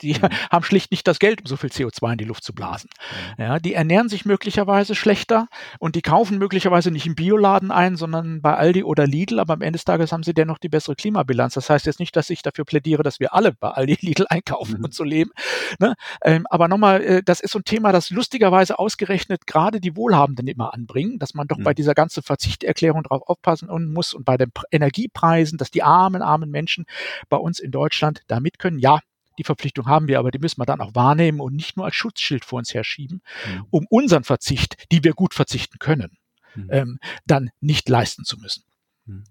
[0.00, 0.28] die mhm.
[0.50, 2.90] haben schlicht nicht das Geld, um so viel CO2 in die Luft zu blasen.
[3.36, 3.44] Mhm.
[3.44, 5.48] Ja, die ernähren sich möglicherweise schlechter
[5.78, 9.62] und die kaufen möglicherweise nicht im Bioladen ein, sondern bei Aldi oder Lidl, aber am
[9.62, 11.54] Ende des Tages haben sie dennoch die bessere Klimabilanz.
[11.54, 14.78] Das heißt jetzt nicht, dass ich dafür plädiere, dass wir alle bei Aldi, Lidl einkaufen
[14.78, 14.84] mhm.
[14.84, 15.30] und so leben.
[15.78, 15.94] Ne?
[16.22, 20.46] Ähm, aber nochmal, äh, das ist so ein Thema, das lustigerweise ausgerechnet gerade die Wohlhabenden
[20.46, 21.64] immer anbringen, dass man doch mhm.
[21.64, 26.50] bei dieser ganzen Verzichterklärung darauf aufpassen muss und bei den Energiepreisen, dass die armen, armen
[26.50, 26.86] Menschen
[27.28, 28.78] bei uns in Deutschland da mit können.
[28.78, 29.00] Ja,
[29.40, 31.94] die Verpflichtung haben wir, aber die müssen wir dann auch wahrnehmen und nicht nur als
[31.94, 33.66] Schutzschild vor uns herschieben, mhm.
[33.70, 36.18] um unseren Verzicht, die wir gut verzichten können,
[36.54, 36.68] mhm.
[36.70, 38.64] ähm, dann nicht leisten zu müssen.
[39.06, 39.24] Mhm.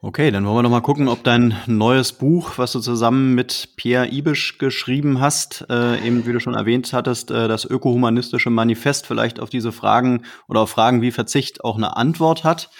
[0.00, 3.70] Okay, dann wollen wir noch mal gucken, ob dein neues Buch, was du zusammen mit
[3.76, 9.06] Pierre Ibisch geschrieben hast, äh, eben wie du schon erwähnt hattest, äh, das ökohumanistische Manifest
[9.06, 12.70] vielleicht auf diese Fragen oder auf Fragen wie Verzicht auch eine Antwort hat.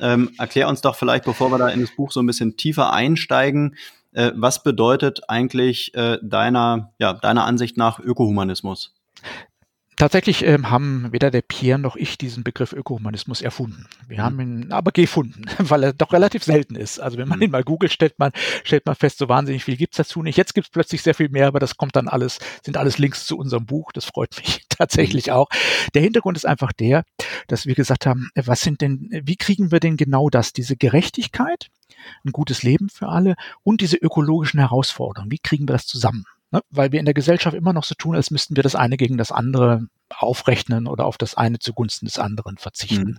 [0.00, 2.92] Ähm, erklär uns doch vielleicht, bevor wir da in das Buch so ein bisschen tiefer
[2.92, 3.76] einsteigen,
[4.12, 8.94] äh, was bedeutet eigentlich äh, deiner, ja, deiner Ansicht nach Ökohumanismus?
[10.02, 13.86] Tatsächlich ähm, haben weder der Pierre noch ich diesen Begriff Ökohumanismus erfunden.
[14.08, 14.22] Wir mhm.
[14.24, 16.98] haben ihn aber gefunden, weil er doch relativ selten ist.
[16.98, 17.44] Also wenn man mhm.
[17.44, 18.32] ihn mal googelt, stellt man,
[18.64, 20.36] stellt man fest, so wahnsinnig viel gibt's dazu nicht.
[20.36, 23.38] Jetzt gibt's plötzlich sehr viel mehr, aber das kommt dann alles, sind alles Links zu
[23.38, 23.92] unserem Buch.
[23.92, 25.34] Das freut mich tatsächlich mhm.
[25.34, 25.48] auch.
[25.94, 27.04] Der Hintergrund ist einfach der,
[27.46, 31.68] dass wir gesagt haben, was sind denn, wie kriegen wir denn genau das, diese Gerechtigkeit,
[32.24, 35.30] ein gutes Leben für alle und diese ökologischen Herausforderungen.
[35.30, 36.24] Wie kriegen wir das zusammen?
[36.52, 36.60] Ne?
[36.70, 39.16] Weil wir in der Gesellschaft immer noch so tun, als müssten wir das eine gegen
[39.16, 43.18] das andere aufrechnen oder auf das eine zugunsten des anderen verzichten.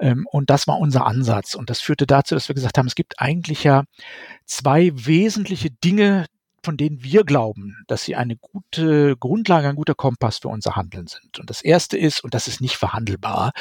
[0.00, 1.54] Ähm, und das war unser Ansatz.
[1.54, 3.84] Und das führte dazu, dass wir gesagt haben, es gibt eigentlich ja
[4.46, 6.26] zwei wesentliche Dinge,
[6.64, 11.08] von denen wir glauben, dass sie eine gute Grundlage, ein guter Kompass für unser Handeln
[11.08, 11.40] sind.
[11.40, 13.52] Und das erste ist, und das ist nicht verhandelbar,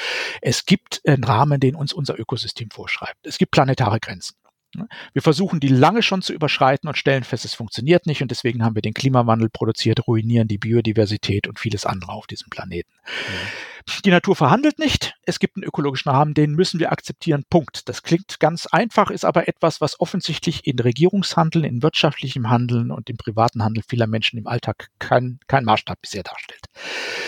[0.42, 3.26] es gibt einen Rahmen, den uns unser Ökosystem vorschreibt.
[3.26, 4.36] Es gibt planetare Grenzen.
[4.76, 4.88] Ne?
[5.14, 8.64] Wir versuchen die lange schon zu überschreiten und stellen fest, es funktioniert nicht und deswegen
[8.64, 12.92] haben wir den Klimawandel produziert, ruinieren die Biodiversität und vieles andere auf diesem Planeten.
[13.06, 13.92] Ja.
[14.06, 17.44] Die Natur verhandelt nicht, es gibt einen ökologischen Rahmen, den müssen wir akzeptieren.
[17.50, 17.90] Punkt.
[17.90, 23.10] Das klingt ganz einfach, ist aber etwas, was offensichtlich in Regierungshandeln, in wirtschaftlichem Handeln und
[23.10, 26.66] im privaten Handel vieler Menschen im Alltag kein, kein Maßstab bisher darstellt.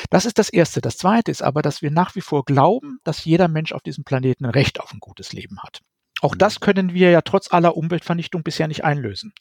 [0.09, 0.81] Das ist das Erste.
[0.81, 4.03] Das Zweite ist aber, dass wir nach wie vor glauben, dass jeder Mensch auf diesem
[4.03, 5.81] Planeten ein Recht auf ein gutes Leben hat.
[6.23, 9.33] Auch das können wir ja trotz aller Umweltvernichtung bisher nicht einlösen.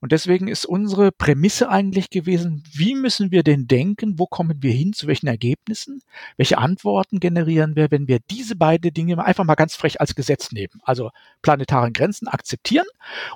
[0.00, 4.72] Und deswegen ist unsere Prämisse eigentlich gewesen, wie müssen wir denn denken, wo kommen wir
[4.72, 6.02] hin, zu welchen Ergebnissen,
[6.36, 10.52] welche Antworten generieren wir, wenn wir diese beiden Dinge einfach mal ganz frech als Gesetz
[10.52, 10.78] nehmen.
[10.82, 12.86] Also planetaren Grenzen akzeptieren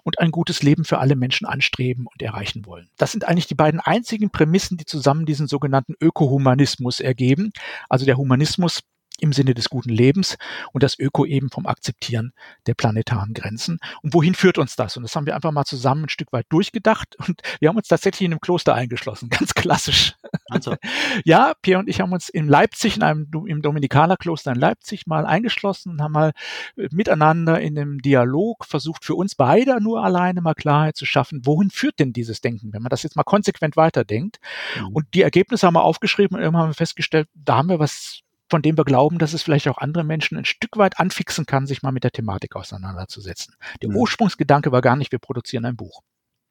[0.04, 2.90] und ein gutes Leben für alle Menschen anstreben und erreichen wollen.
[2.98, 7.50] Das sind eigentlich die beiden einzigen Prämissen, die zusammen diesen sogenannten Ökohumanismus ergeben.
[7.88, 8.82] Also der Humanismus
[9.20, 10.36] im Sinne des guten Lebens
[10.72, 12.32] und das Öko eben vom Akzeptieren
[12.66, 13.78] der planetaren Grenzen.
[14.02, 14.96] Und wohin führt uns das?
[14.96, 17.88] Und das haben wir einfach mal zusammen ein Stück weit durchgedacht und wir haben uns
[17.88, 20.14] tatsächlich in einem Kloster eingeschlossen, ganz klassisch.
[20.48, 20.76] Also.
[21.24, 25.26] ja, Pierre und ich haben uns in Leipzig, in einem im Dominikanerkloster in Leipzig mal
[25.26, 26.32] eingeschlossen und haben mal
[26.76, 31.42] äh, miteinander in einem Dialog versucht, für uns beide nur alleine mal Klarheit zu schaffen,
[31.44, 34.38] wohin führt denn dieses Denken, wenn man das jetzt mal konsequent weiterdenkt.
[34.78, 34.88] Mhm.
[34.88, 38.22] Und die Ergebnisse haben wir aufgeschrieben und irgendwann haben wir festgestellt, da haben wir was
[38.50, 41.66] von dem wir glauben, dass es vielleicht auch andere Menschen ein Stück weit anfixen kann,
[41.66, 43.54] sich mal mit der Thematik auseinanderzusetzen.
[43.82, 43.96] Der mhm.
[43.96, 46.02] Ursprungsgedanke war gar nicht, wir produzieren ein Buch.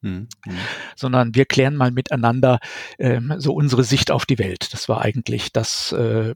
[0.02, 0.28] Mhm.
[0.46, 0.58] mhm.
[0.96, 2.60] Sondern wir klären mal miteinander
[3.00, 4.74] ähm, so unsere Sicht auf die Welt.
[4.74, 6.36] Das war eigentlich das, äh,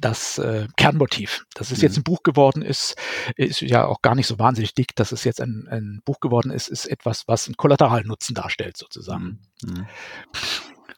[0.00, 1.44] das äh, Kernmotiv.
[1.54, 1.82] Dass es mhm.
[1.82, 2.94] jetzt ein Buch geworden ist,
[3.36, 4.94] ist ja auch gar nicht so wahnsinnig dick.
[4.94, 9.40] Dass es jetzt ein, ein Buch geworden ist, ist etwas, was einen Kollateralnutzen darstellt, sozusagen.
[9.64, 9.86] Mhm.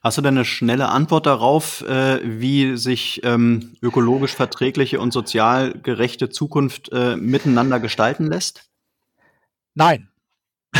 [0.02, 0.06] Mhm.
[0.06, 5.72] Hast du denn eine schnelle Antwort darauf, äh, wie sich ähm, ökologisch verträgliche und sozial
[5.82, 8.68] gerechte Zukunft äh, miteinander gestalten lässt?
[9.74, 10.08] Nein.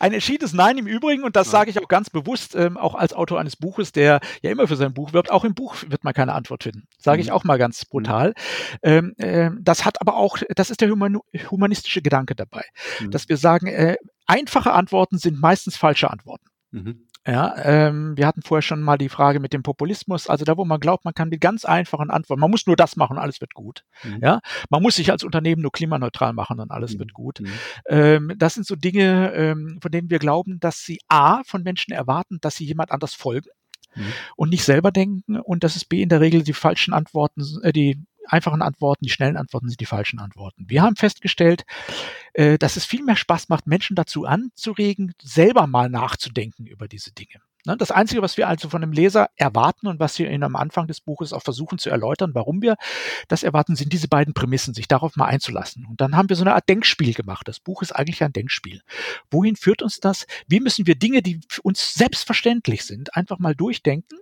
[0.00, 3.12] Ein entschiedenes Nein im Übrigen, und das sage ich auch ganz bewusst, ähm, auch als
[3.12, 6.14] Autor eines Buches, der ja immer für sein Buch wirbt, auch im Buch wird man
[6.14, 6.86] keine Antwort finden.
[6.98, 7.32] Sage ich mhm.
[7.32, 8.34] auch mal ganz brutal.
[8.82, 11.18] Ähm, äh, das hat aber auch, das ist der human
[11.50, 12.64] humanistische Gedanke dabei,
[13.00, 13.10] mhm.
[13.10, 16.46] dass wir sagen, äh, einfache Antworten sind meistens falsche Antworten.
[16.70, 17.07] Mhm.
[17.28, 20.64] Ja, ähm, wir hatten vorher schon mal die Frage mit dem Populismus, also da, wo
[20.64, 23.52] man glaubt, man kann die ganz einfachen Antworten, man muss nur das machen, alles wird
[23.52, 23.84] gut.
[24.02, 24.20] Mhm.
[24.22, 27.00] Ja, man muss sich als Unternehmen nur klimaneutral machen und alles mhm.
[27.00, 27.40] wird gut.
[27.40, 27.48] Mhm.
[27.86, 31.92] Ähm, das sind so Dinge, ähm, von denen wir glauben, dass sie A, von Menschen
[31.92, 33.50] erwarten, dass sie jemand anders folgen
[33.94, 34.12] mhm.
[34.36, 37.74] und nicht selber denken und dass es B in der Regel die falschen Antworten, äh,
[37.74, 40.64] die einfachen Antworten, die schnellen Antworten sind die falschen Antworten.
[40.68, 41.64] Wir haben festgestellt,
[42.34, 47.12] äh, dass es viel mehr Spaß macht, Menschen dazu anzuregen, selber mal nachzudenken über diese
[47.12, 47.40] Dinge.
[47.66, 50.54] Ne, das Einzige, was wir also von dem Leser erwarten und was wir in am
[50.54, 52.76] Anfang des Buches auch versuchen zu erläutern, warum wir
[53.26, 55.84] das erwarten, sind diese beiden Prämissen, sich darauf mal einzulassen.
[55.84, 57.48] Und dann haben wir so eine Art Denkspiel gemacht.
[57.48, 58.82] Das Buch ist eigentlich ein Denkspiel.
[59.30, 60.26] Wohin führt uns das?
[60.46, 64.18] Wie müssen wir Dinge, die für uns selbstverständlich sind, einfach mal durchdenken,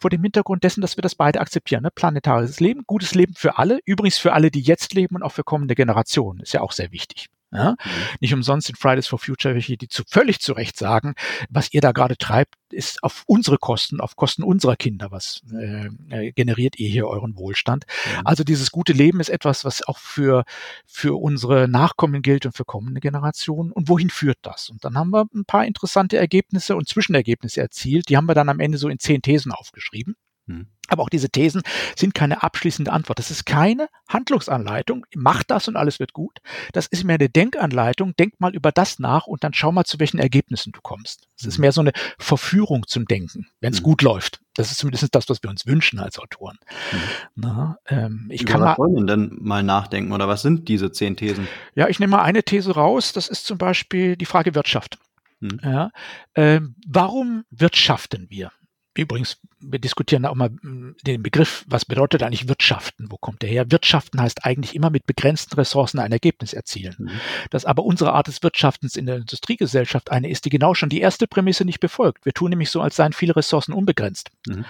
[0.00, 1.82] vor dem Hintergrund dessen, dass wir das beide akzeptieren.
[1.82, 1.90] Ne?
[1.90, 5.44] Planetares Leben, gutes Leben für alle, übrigens für alle, die jetzt leben und auch für
[5.44, 7.28] kommende Generationen, ist ja auch sehr wichtig.
[7.52, 7.72] Ja?
[7.72, 7.76] Mhm.
[8.20, 11.14] Nicht umsonst sind Fridays for Future welche, die zu, völlig zu Recht sagen,
[11.48, 15.88] was ihr da gerade treibt, ist auf unsere Kosten, auf Kosten unserer Kinder, was äh,
[16.10, 17.86] äh generiert ihr hier euren Wohlstand.
[17.86, 18.26] Mhm.
[18.26, 20.44] Also dieses gute Leben ist etwas, was auch für,
[20.86, 23.72] für unsere Nachkommen gilt und für kommende Generationen.
[23.72, 24.70] Und wohin führt das?
[24.70, 28.08] Und dann haben wir ein paar interessante Ergebnisse und Zwischenergebnisse erzielt.
[28.08, 30.14] Die haben wir dann am Ende so in zehn Thesen aufgeschrieben.
[30.46, 30.66] Mhm.
[30.90, 31.62] Aber auch diese Thesen
[31.96, 33.18] sind keine abschließende Antwort.
[33.18, 35.06] Das ist keine Handlungsanleitung.
[35.14, 36.38] Mach das und alles wird gut.
[36.72, 38.14] Das ist mehr eine Denkanleitung.
[38.16, 41.28] Denk mal über das nach und dann schau mal, zu welchen Ergebnissen du kommst.
[41.38, 41.62] Es ist mhm.
[41.62, 43.84] mehr so eine Verführung zum Denken, wenn es mhm.
[43.84, 44.40] gut läuft.
[44.54, 46.58] Das ist zumindest das, was wir uns wünschen als Autoren.
[46.92, 46.98] Mhm.
[47.36, 50.90] Na, ähm, ich über kann was mal, wollen denn mal nachdenken oder was sind diese
[50.90, 51.46] zehn Thesen?
[51.74, 53.12] Ja, ich nehme mal eine These raus.
[53.12, 54.98] Das ist zum Beispiel die Frage Wirtschaft.
[55.38, 55.60] Mhm.
[55.62, 55.90] Ja,
[56.34, 58.50] ähm, warum wirtschaften wir?
[58.96, 63.06] Übrigens, wir diskutieren auch mal hm, den Begriff, was bedeutet eigentlich Wirtschaften?
[63.10, 63.70] Wo kommt der her?
[63.70, 66.96] Wirtschaften heißt eigentlich immer mit begrenzten Ressourcen ein Ergebnis erzielen.
[66.98, 67.10] Mhm.
[67.50, 71.00] Dass aber unsere Art des Wirtschaftens in der Industriegesellschaft eine ist, die genau schon die
[71.00, 72.24] erste Prämisse nicht befolgt.
[72.24, 74.30] Wir tun nämlich so, als seien viele Ressourcen unbegrenzt.
[74.48, 74.64] Mhm.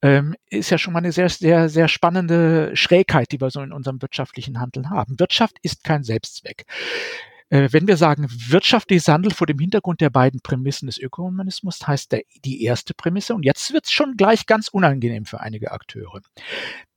[0.00, 3.72] Ähm, ist ja schon mal eine sehr, sehr, sehr spannende Schrägheit, die wir so in
[3.72, 5.20] unserem wirtschaftlichen Handeln haben.
[5.20, 6.64] Wirtschaft ist kein Selbstzweck.
[7.50, 12.12] Äh, wenn wir sagen, wirtschaftliches Handeln vor dem Hintergrund der beiden Prämissen des Ökohumanismus, heißt
[12.12, 16.20] der, die erste Prämisse, und jetzt wird es schon gleich ganz unangenehm für einige Akteure.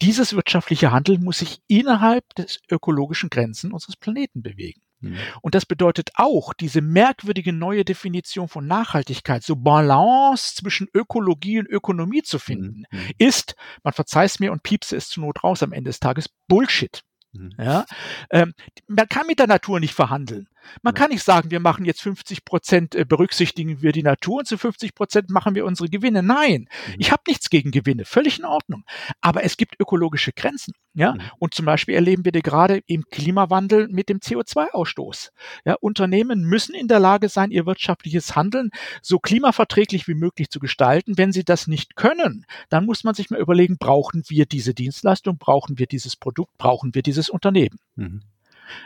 [0.01, 4.81] Dieses wirtschaftliche Handeln muss sich innerhalb des ökologischen Grenzen unseres Planeten bewegen.
[5.01, 5.17] Mhm.
[5.41, 11.67] Und das bedeutet auch diese merkwürdige neue Definition von Nachhaltigkeit, so Balance zwischen Ökologie und
[11.67, 13.11] Ökonomie zu finden, mhm.
[13.17, 17.01] ist, man verzeiht mir und piepse es zur Not raus am Ende des Tages, Bullshit.
[17.33, 17.51] Mhm.
[17.57, 17.85] Ja,
[18.29, 18.53] ähm,
[18.87, 20.47] man kann mit der Natur nicht verhandeln.
[20.81, 20.99] Man ja.
[20.99, 24.57] kann nicht sagen, wir machen jetzt 50 Prozent, äh, berücksichtigen wir die Natur und zu
[24.57, 26.23] 50 Prozent machen wir unsere Gewinne.
[26.23, 26.95] Nein, mhm.
[26.97, 28.83] ich habe nichts gegen Gewinne, völlig in Ordnung.
[29.21, 30.73] Aber es gibt ökologische Grenzen.
[30.93, 31.21] Ja, mhm.
[31.39, 35.29] und zum Beispiel erleben wir die gerade im Klimawandel mit dem CO2-Ausstoß.
[35.65, 38.71] Ja, Unternehmen müssen in der Lage sein, ihr wirtschaftliches Handeln
[39.01, 41.17] so klimaverträglich wie möglich zu gestalten.
[41.17, 45.37] Wenn sie das nicht können, dann muss man sich mal überlegen, brauchen wir diese Dienstleistung,
[45.37, 47.77] brauchen wir dieses Produkt, brauchen wir dieses Unternehmen.
[47.95, 48.21] Mhm.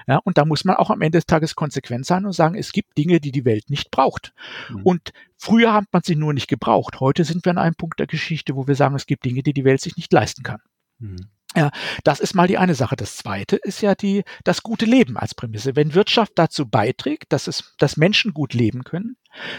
[0.08, 2.72] Ja, und da muss man auch am Ende des Tages konsequent sein und sagen, es
[2.72, 4.34] gibt Dinge, die die Welt nicht braucht.
[4.70, 4.82] Mhm.
[4.84, 7.00] Und früher hat man sie nur nicht gebraucht.
[7.00, 9.54] Heute sind wir an einem Punkt der Geschichte, wo wir sagen, es gibt Dinge, die
[9.54, 10.62] die Welt sich nicht leisten kann.
[11.00, 11.30] Mhm.
[11.56, 11.72] Ja,
[12.04, 12.98] das ist mal die eine Sache.
[12.98, 15.76] Das zweite ist ja die, das gute Leben als Prämisse.
[15.78, 19.16] Wenn Wirtschaft dazu beiträgt, dass es, dass Menschen gut leben können,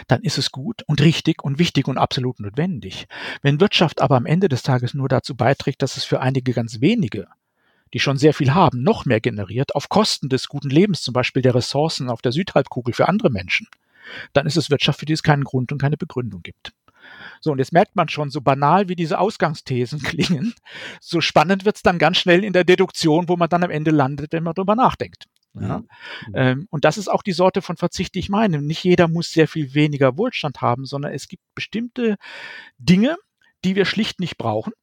[0.07, 3.07] dann ist es gut und richtig und wichtig und absolut notwendig.
[3.41, 6.81] Wenn Wirtschaft aber am Ende des Tages nur dazu beiträgt, dass es für einige ganz
[6.81, 7.27] wenige
[7.93, 11.41] die schon sehr viel haben, noch mehr generiert, auf Kosten des guten Lebens, zum Beispiel
[11.41, 13.67] der Ressourcen auf der Südhalbkugel für andere Menschen,
[14.33, 16.73] dann ist es Wirtschaft, für die es keinen Grund und keine Begründung gibt.
[17.39, 20.53] So, und jetzt merkt man schon, so banal wie diese Ausgangsthesen klingen,
[20.99, 23.91] so spannend wird es dann ganz schnell in der Deduktion, wo man dann am Ende
[23.91, 25.25] landet, wenn man darüber nachdenkt.
[25.59, 25.83] Ja?
[26.33, 28.61] Ähm, und das ist auch die Sorte von Verzicht, die ich meine.
[28.61, 32.17] Nicht jeder muss sehr viel weniger Wohlstand haben, sondern es gibt bestimmte
[32.77, 33.15] Dinge,
[33.63, 34.73] die wir schlicht nicht brauchen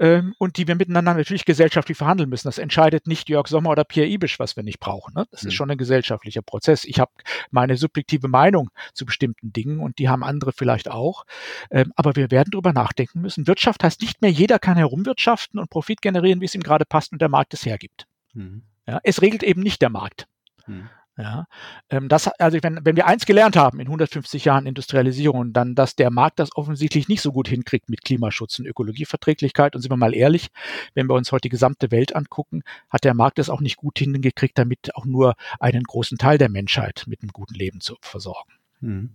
[0.00, 2.48] ähm, und die wir miteinander natürlich gesellschaftlich verhandeln müssen.
[2.48, 5.12] Das entscheidet nicht Jörg Sommer oder Pierre Ibisch, was wir nicht brauchen.
[5.14, 5.26] Ne?
[5.30, 5.48] Das mhm.
[5.48, 6.84] ist schon ein gesellschaftlicher Prozess.
[6.84, 7.12] Ich habe
[7.50, 11.26] meine subjektive Meinung zu bestimmten Dingen und die haben andere vielleicht auch.
[11.70, 13.46] Ähm, aber wir werden darüber nachdenken müssen.
[13.46, 17.12] Wirtschaft heißt nicht mehr, jeder kann herumwirtschaften und Profit generieren, wie es ihm gerade passt
[17.12, 18.06] und der Markt es hergibt.
[18.32, 18.62] Mhm.
[18.86, 20.26] Ja, es regelt eben nicht der Markt.
[20.66, 20.88] Mhm.
[21.18, 21.46] Ja,
[21.90, 25.96] ähm, das, also wenn, wenn wir eins gelernt haben in 150 Jahren Industrialisierung, dann, dass
[25.96, 29.74] der Markt das offensichtlich nicht so gut hinkriegt mit Klimaschutz und Ökologieverträglichkeit.
[29.74, 30.48] Und sind wir mal ehrlich,
[30.94, 33.98] wenn wir uns heute die gesamte Welt angucken, hat der Markt das auch nicht gut
[33.98, 38.52] hingekriegt, damit auch nur einen großen Teil der Menschheit mit einem guten Leben zu versorgen.
[38.80, 39.10] Mhm.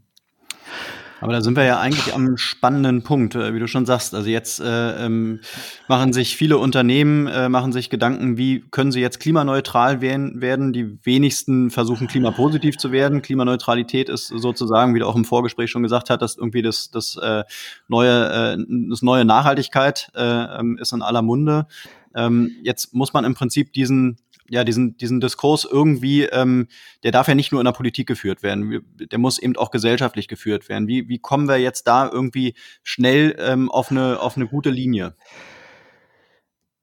[1.21, 4.13] Aber da sind wir ja eigentlich am spannenden Punkt, äh, wie du schon sagst.
[4.13, 5.39] Also jetzt äh, ähm,
[5.87, 10.73] machen sich viele Unternehmen, äh, machen sich Gedanken, wie können sie jetzt klimaneutral werden.
[10.73, 13.21] Die wenigsten versuchen klimapositiv zu werden.
[13.21, 17.17] Klimaneutralität ist sozusagen, wie du auch im Vorgespräch schon gesagt hast, dass irgendwie das, das
[17.17, 17.43] äh,
[17.87, 18.57] neue, äh,
[18.89, 21.67] das neue Nachhaltigkeit äh, ähm, ist in aller Munde.
[22.13, 24.17] Ähm, jetzt muss man im Prinzip diesen
[24.49, 26.67] ja, diesen, diesen Diskurs irgendwie, ähm,
[27.03, 30.27] der darf ja nicht nur in der Politik geführt werden, der muss eben auch gesellschaftlich
[30.27, 30.87] geführt werden.
[30.87, 35.15] Wie, wie kommen wir jetzt da irgendwie schnell ähm, auf, eine, auf eine gute Linie?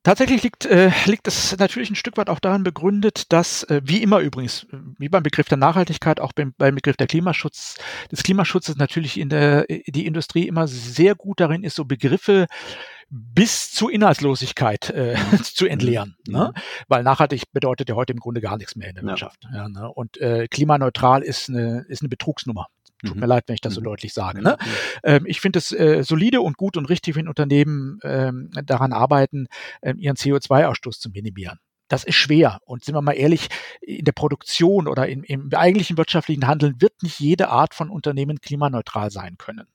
[0.05, 4.03] Tatsächlich liegt, äh, liegt es natürlich ein Stück weit auch daran begründet, dass, äh, wie
[4.03, 4.67] immer übrigens,
[4.99, 7.77] wie beim Begriff der Nachhaltigkeit, auch beim, beim Begriff der Klimaschutz,
[8.11, 12.49] des Klimaschutzes natürlich in der die Industrie immer sehr gut darin ist, so Begriffe
[13.15, 15.43] bis zur Inhaltslosigkeit äh, mhm.
[15.45, 16.17] zu entleeren.
[16.27, 16.35] Mhm.
[16.35, 16.53] Ne?
[16.89, 19.11] Weil nachhaltig bedeutet ja heute im Grunde gar nichts mehr in der ja.
[19.11, 19.47] Wirtschaft.
[19.53, 19.93] Ja, ne?
[19.93, 22.67] Und äh, klimaneutral ist eine, ist eine Betrugsnummer.
[23.05, 23.21] Tut mhm.
[23.21, 23.85] mir leid, wenn ich das so mhm.
[23.85, 24.43] deutlich sage.
[24.43, 24.57] Ne?
[25.05, 29.47] Ähm, ich finde es äh, solide und gut und richtig, wenn Unternehmen ähm, daran arbeiten,
[29.83, 31.59] ähm, ihren CO2-Ausstoß zu minimieren.
[31.89, 32.61] Das ist schwer.
[32.65, 33.49] Und sind wir mal ehrlich,
[33.83, 38.41] in der Produktion oder in, im eigentlichen wirtschaftlichen Handeln wird nicht jede Art von Unternehmen
[38.41, 39.67] klimaneutral sein können.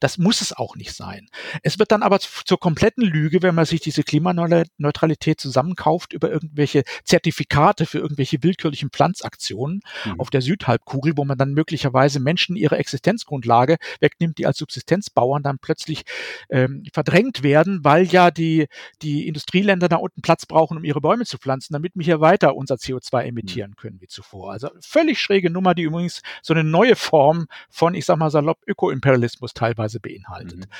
[0.00, 1.28] Das muss es auch nicht sein.
[1.62, 6.84] Es wird dann aber zur kompletten Lüge, wenn man sich diese Klimaneutralität zusammenkauft über irgendwelche
[7.04, 10.20] Zertifikate für irgendwelche willkürlichen Pflanzaktionen mhm.
[10.20, 15.58] auf der Südhalbkugel, wo man dann möglicherweise Menschen ihre Existenzgrundlage wegnimmt, die als Subsistenzbauern dann
[15.58, 16.04] plötzlich
[16.50, 18.68] ähm, verdrängt werden, weil ja die,
[19.02, 22.56] die Industrieländer da unten Platz brauchen, um ihre Bäume zu pflanzen, damit wir hier weiter
[22.56, 24.52] unser CO2 emittieren können wie zuvor.
[24.52, 28.58] Also völlig schräge Nummer, die übrigens so eine neue Form von, ich sag mal salopp,
[28.66, 30.58] Ökoimperialismus teilweise teilweise beinhaltet.
[30.58, 30.70] Mhm.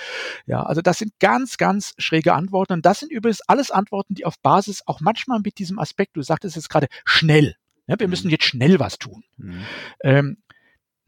[0.46, 2.74] Ja, also das sind ganz, ganz schräge Antworten.
[2.74, 6.22] Und das sind übrigens alles Antworten, die auf Basis auch manchmal mit diesem Aspekt, du
[6.22, 7.56] sagtest jetzt gerade, schnell.
[7.86, 8.10] Ja, wir mhm.
[8.10, 9.24] müssen jetzt schnell was tun.
[9.36, 9.62] Mhm.
[10.02, 10.36] Ähm,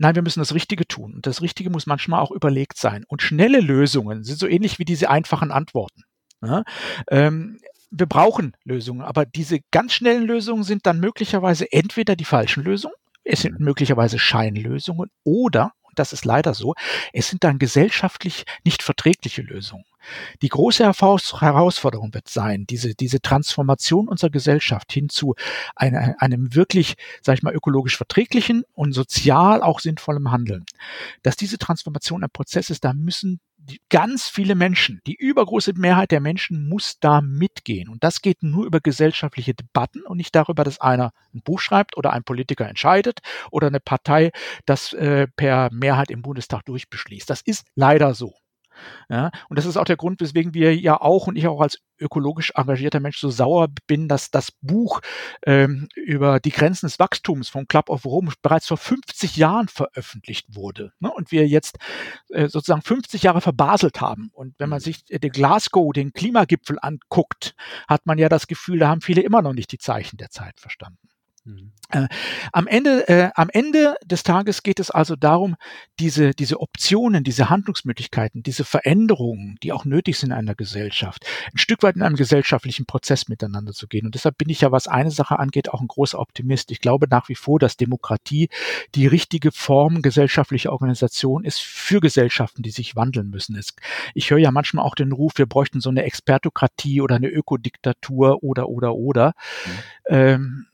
[0.03, 1.13] Nein, wir müssen das Richtige tun.
[1.13, 3.05] Und das Richtige muss manchmal auch überlegt sein.
[3.07, 6.05] Und schnelle Lösungen sind so ähnlich wie diese einfachen Antworten.
[6.43, 6.65] Ja?
[7.11, 7.59] Ähm,
[7.91, 12.95] wir brauchen Lösungen, aber diese ganz schnellen Lösungen sind dann möglicherweise entweder die falschen Lösungen,
[13.25, 13.67] es sind mhm.
[13.67, 16.75] möglicherweise Scheinlösungen oder das ist leider so,
[17.13, 19.85] es sind dann gesellschaftlich nicht verträgliche Lösungen.
[20.43, 25.35] Die große Herausforderung wird sein, diese, diese Transformation unserer Gesellschaft hin zu
[25.77, 30.65] einer, einem wirklich, sag ich mal, ökologisch verträglichen und sozial auch sinnvollem Handeln.
[31.23, 33.41] Dass diese Transformation ein Prozess ist, da müssen
[33.89, 37.89] ganz viele Menschen, die übergroße Mehrheit der Menschen muss da mitgehen.
[37.89, 41.97] Und das geht nur über gesellschaftliche Debatten und nicht darüber, dass einer ein Buch schreibt
[41.97, 43.21] oder ein Politiker entscheidet
[43.51, 44.31] oder eine Partei
[44.67, 47.29] das äh, per Mehrheit im Bundestag durchbeschließt.
[47.29, 48.40] Das ist leider so.
[49.09, 51.81] Ja, und das ist auch der Grund, weswegen wir ja auch und ich auch als
[51.99, 55.01] ökologisch engagierter Mensch so sauer bin, dass das Buch
[55.45, 60.55] ähm, über die Grenzen des Wachstums vom Club of Rome bereits vor 50 Jahren veröffentlicht
[60.55, 60.93] wurde.
[60.99, 61.13] Ne?
[61.13, 61.79] Und wir jetzt
[62.31, 64.31] äh, sozusagen 50 Jahre verbaselt haben.
[64.33, 64.85] Und wenn man mhm.
[64.85, 67.55] sich den Glasgow, den Klimagipfel anguckt,
[67.89, 70.59] hat man ja das Gefühl, da haben viele immer noch nicht die Zeichen der Zeit
[70.59, 71.10] verstanden.
[71.45, 71.73] Mhm.
[71.91, 72.07] Äh,
[72.53, 75.57] am, Ende, äh, am Ende des Tages geht es also darum,
[75.99, 81.59] diese, diese Optionen, diese Handlungsmöglichkeiten, diese Veränderungen, die auch nötig sind in einer Gesellschaft, ein
[81.59, 84.07] Stück weit in einem gesellschaftlichen Prozess miteinander zu gehen.
[84.07, 86.71] Und deshalb bin ich ja, was eine Sache angeht, auch ein großer Optimist.
[86.71, 88.49] Ich glaube nach wie vor, dass Demokratie
[88.95, 93.59] die richtige Form gesellschaftlicher Organisation ist für Gesellschaften, die sich wandeln müssen.
[94.15, 98.43] Ich höre ja manchmal auch den Ruf, wir bräuchten so eine Expertokratie oder eine Ökodiktatur
[98.43, 99.33] oder, oder, oder.
[99.67, 99.73] Mhm.
[100.09, 100.67] Ähm,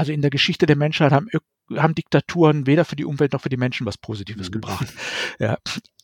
[0.00, 1.28] also in der Geschichte der Menschheit haben,
[1.76, 4.52] haben Diktaturen weder für die Umwelt noch für die Menschen was Positives mhm.
[4.52, 4.86] gebracht.
[5.38, 5.58] Ja.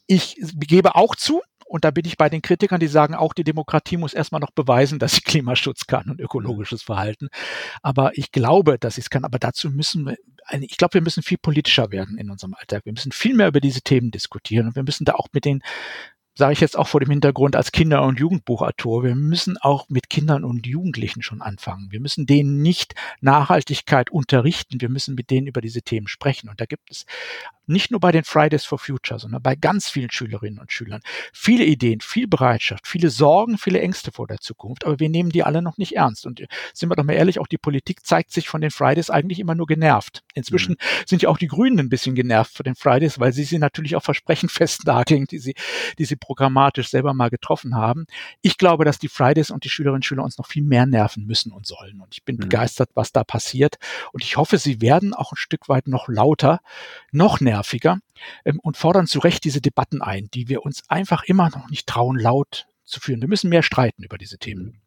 [0.06, 3.42] Ich gebe auch zu, und da bin ich bei den Kritikern, die sagen, auch die
[3.42, 7.28] Demokratie muss erstmal noch beweisen, dass sie Klimaschutz kann und ökologisches Verhalten.
[7.82, 9.24] Aber ich glaube, dass sie es kann.
[9.24, 10.16] Aber dazu müssen wir,
[10.60, 12.84] ich glaube, wir müssen viel politischer werden in unserem Alltag.
[12.84, 15.62] Wir müssen viel mehr über diese Themen diskutieren und wir müssen da auch mit den
[16.36, 20.10] sage ich jetzt auch vor dem Hintergrund als Kinder- und Jugendbuchautor, wir müssen auch mit
[20.10, 21.90] Kindern und Jugendlichen schon anfangen.
[21.90, 26.50] Wir müssen denen nicht Nachhaltigkeit unterrichten, wir müssen mit denen über diese Themen sprechen.
[26.50, 27.06] Und da gibt es
[27.66, 31.00] nicht nur bei den Fridays for Future, sondern bei ganz vielen Schülerinnen und Schülern.
[31.32, 35.42] Viele Ideen, viel Bereitschaft, viele Sorgen, viele Ängste vor der Zukunft, aber wir nehmen die
[35.42, 36.26] alle noch nicht ernst.
[36.26, 39.40] Und sind wir doch mal ehrlich, auch die Politik zeigt sich von den Fridays eigentlich
[39.40, 40.22] immer nur genervt.
[40.34, 41.06] Inzwischen mhm.
[41.06, 43.96] sind ja auch die Grünen ein bisschen genervt von den Fridays, weil sie sie natürlich
[43.96, 45.54] auch Versprechen festnageln, die sie,
[45.98, 48.06] die sie programmatisch selber mal getroffen haben.
[48.42, 51.26] Ich glaube, dass die Fridays und die Schülerinnen und Schüler uns noch viel mehr nerven
[51.26, 52.00] müssen und sollen.
[52.00, 52.40] Und ich bin mhm.
[52.40, 53.76] begeistert, was da passiert.
[54.12, 56.60] Und ich hoffe, sie werden auch ein Stück weit noch lauter,
[57.10, 57.55] noch nerviger
[58.44, 61.86] ähm, und fordern zu Recht diese Debatten ein, die wir uns einfach immer noch nicht
[61.86, 63.20] trauen, laut zu führen.
[63.20, 64.80] Wir müssen mehr streiten über diese Themen.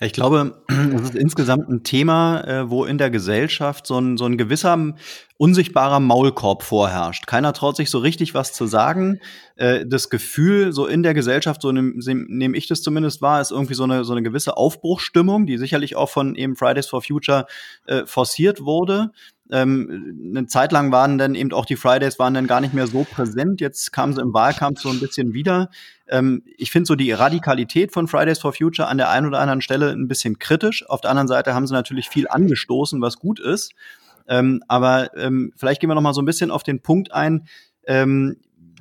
[0.00, 0.62] Ich glaube,
[0.94, 4.94] es ist insgesamt ein Thema, äh, wo in der Gesellschaft so ein, so ein gewisser
[5.38, 7.26] unsichtbarer Maulkorb vorherrscht.
[7.26, 9.20] Keiner traut sich so richtig was zu sagen.
[9.56, 11.94] Äh, das Gefühl, so in der Gesellschaft, so nehme
[12.28, 15.96] nehm ich das zumindest wahr, ist irgendwie so eine, so eine gewisse Aufbruchsstimmung, die sicherlich
[15.96, 17.46] auch von eben Fridays for Future
[17.86, 19.10] äh, forciert wurde.
[19.52, 22.86] Ähm, eine Zeit lang waren dann eben auch die Fridays waren dann gar nicht mehr
[22.86, 23.60] so präsent.
[23.60, 25.68] Jetzt kamen sie im Wahlkampf so ein bisschen wieder.
[26.08, 29.60] Ähm, ich finde so die Radikalität von Fridays for Future an der einen oder anderen
[29.60, 30.88] Stelle ein bisschen kritisch.
[30.88, 33.74] Auf der anderen Seite haben sie natürlich viel angestoßen, was gut ist.
[34.26, 37.46] Ähm, aber ähm, vielleicht gehen wir noch mal so ein bisschen auf den Punkt ein.
[37.86, 38.38] Ähm,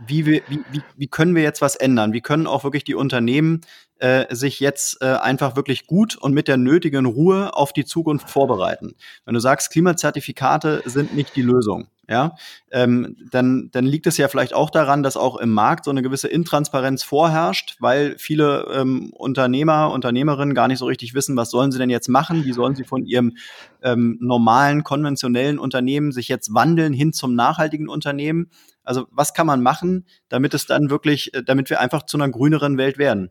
[0.08, 2.14] wie, wir, wie, wie, wie können wir jetzt was ändern?
[2.14, 3.60] Wie können auch wirklich die Unternehmen
[4.02, 8.30] äh, sich jetzt äh, einfach wirklich gut und mit der nötigen Ruhe auf die Zukunft
[8.30, 8.96] vorbereiten?
[9.26, 12.36] Wenn du sagst, Klimazertifikate sind nicht die Lösung, ja,
[12.72, 16.02] ähm, dann, dann liegt es ja vielleicht auch daran, dass auch im Markt so eine
[16.02, 21.72] gewisse Intransparenz vorherrscht, weil viele ähm, Unternehmer, Unternehmerinnen gar nicht so richtig wissen, was sollen
[21.72, 23.38] sie denn jetzt machen, wie sollen sie von ihrem
[23.82, 28.50] ähm, normalen, konventionellen Unternehmen sich jetzt wandeln hin zum nachhaltigen Unternehmen.
[28.84, 32.30] Also was kann man machen, damit es dann wirklich, äh, damit wir einfach zu einer
[32.30, 33.30] grüneren Welt werden?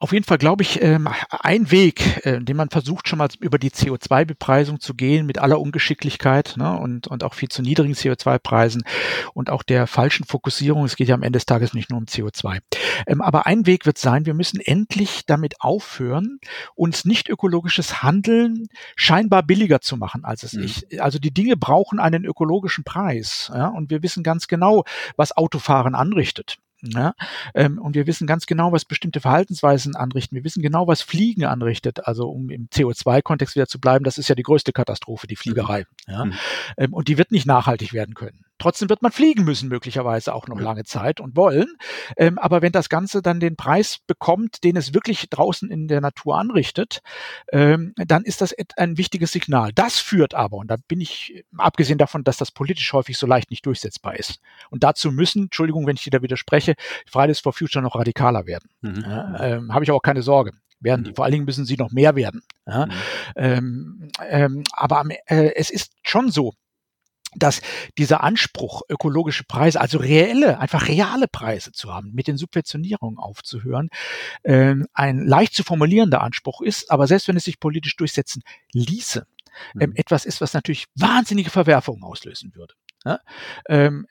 [0.00, 3.58] Auf jeden Fall glaube ich, ähm, ein Weg, äh, den man versucht schon mal über
[3.58, 8.84] die CO2-Bepreisung zu gehen, mit aller Ungeschicklichkeit ne, und, und auch viel zu niedrigen CO2-Preisen
[9.34, 10.84] und auch der falschen Fokussierung.
[10.84, 12.58] Es geht ja am Ende des Tages nicht nur um CO2.
[13.08, 16.38] Ähm, aber ein Weg wird sein, wir müssen endlich damit aufhören,
[16.76, 20.62] uns nicht ökologisches Handeln scheinbar billiger zu machen, als es mhm.
[20.62, 21.00] ist.
[21.00, 23.50] Also die Dinge brauchen einen ökologischen Preis.
[23.52, 24.84] Ja, und wir wissen ganz genau,
[25.16, 26.58] was Autofahren anrichtet.
[26.80, 27.14] Ja,
[27.54, 30.36] ähm, und wir wissen ganz genau, was bestimmte Verhaltensweisen anrichten.
[30.36, 32.06] Wir wissen genau, was Fliegen anrichtet.
[32.06, 35.86] Also um im CO2-Kontext wieder zu bleiben, das ist ja die größte Katastrophe, die Fliegerei.
[36.06, 36.12] Mhm.
[36.12, 36.24] Ja?
[36.24, 36.32] Mhm.
[36.76, 38.44] Ähm, und die wird nicht nachhaltig werden können.
[38.58, 41.76] Trotzdem wird man fliegen müssen, möglicherweise auch noch lange Zeit und wollen.
[42.16, 46.00] Ähm, aber wenn das Ganze dann den Preis bekommt, den es wirklich draußen in der
[46.00, 47.00] Natur anrichtet,
[47.52, 49.72] ähm, dann ist das ein wichtiges Signal.
[49.72, 53.50] Das führt aber, und da bin ich, abgesehen davon, dass das politisch häufig so leicht
[53.50, 54.40] nicht durchsetzbar ist.
[54.70, 56.74] Und dazu müssen, Entschuldigung, wenn ich dir da widerspreche,
[57.06, 58.70] Fridays for Future noch radikaler werden.
[58.80, 59.00] Mhm.
[59.02, 61.10] Ja, ähm, Habe ich auch keine Sorge werden die.
[61.10, 61.14] Mhm.
[61.16, 62.42] Vor allen Dingen müssen sie noch mehr werden.
[62.66, 62.86] Ja?
[62.86, 62.92] Mhm.
[63.36, 66.52] Ähm, ähm, aber äh, es ist schon so,
[67.38, 67.60] dass
[67.96, 73.88] dieser Anspruch, ökologische Preise, also reelle, einfach reale Preise zu haben, mit den Subventionierungen aufzuhören,
[74.42, 79.26] äh, ein leicht zu formulierender Anspruch ist, aber selbst wenn es sich politisch durchsetzen ließe,
[79.80, 79.96] ähm, mhm.
[79.96, 82.74] etwas ist, was natürlich wahnsinnige Verwerfungen auslösen würde.
[83.04, 83.20] Ja?
[83.68, 84.06] Ähm,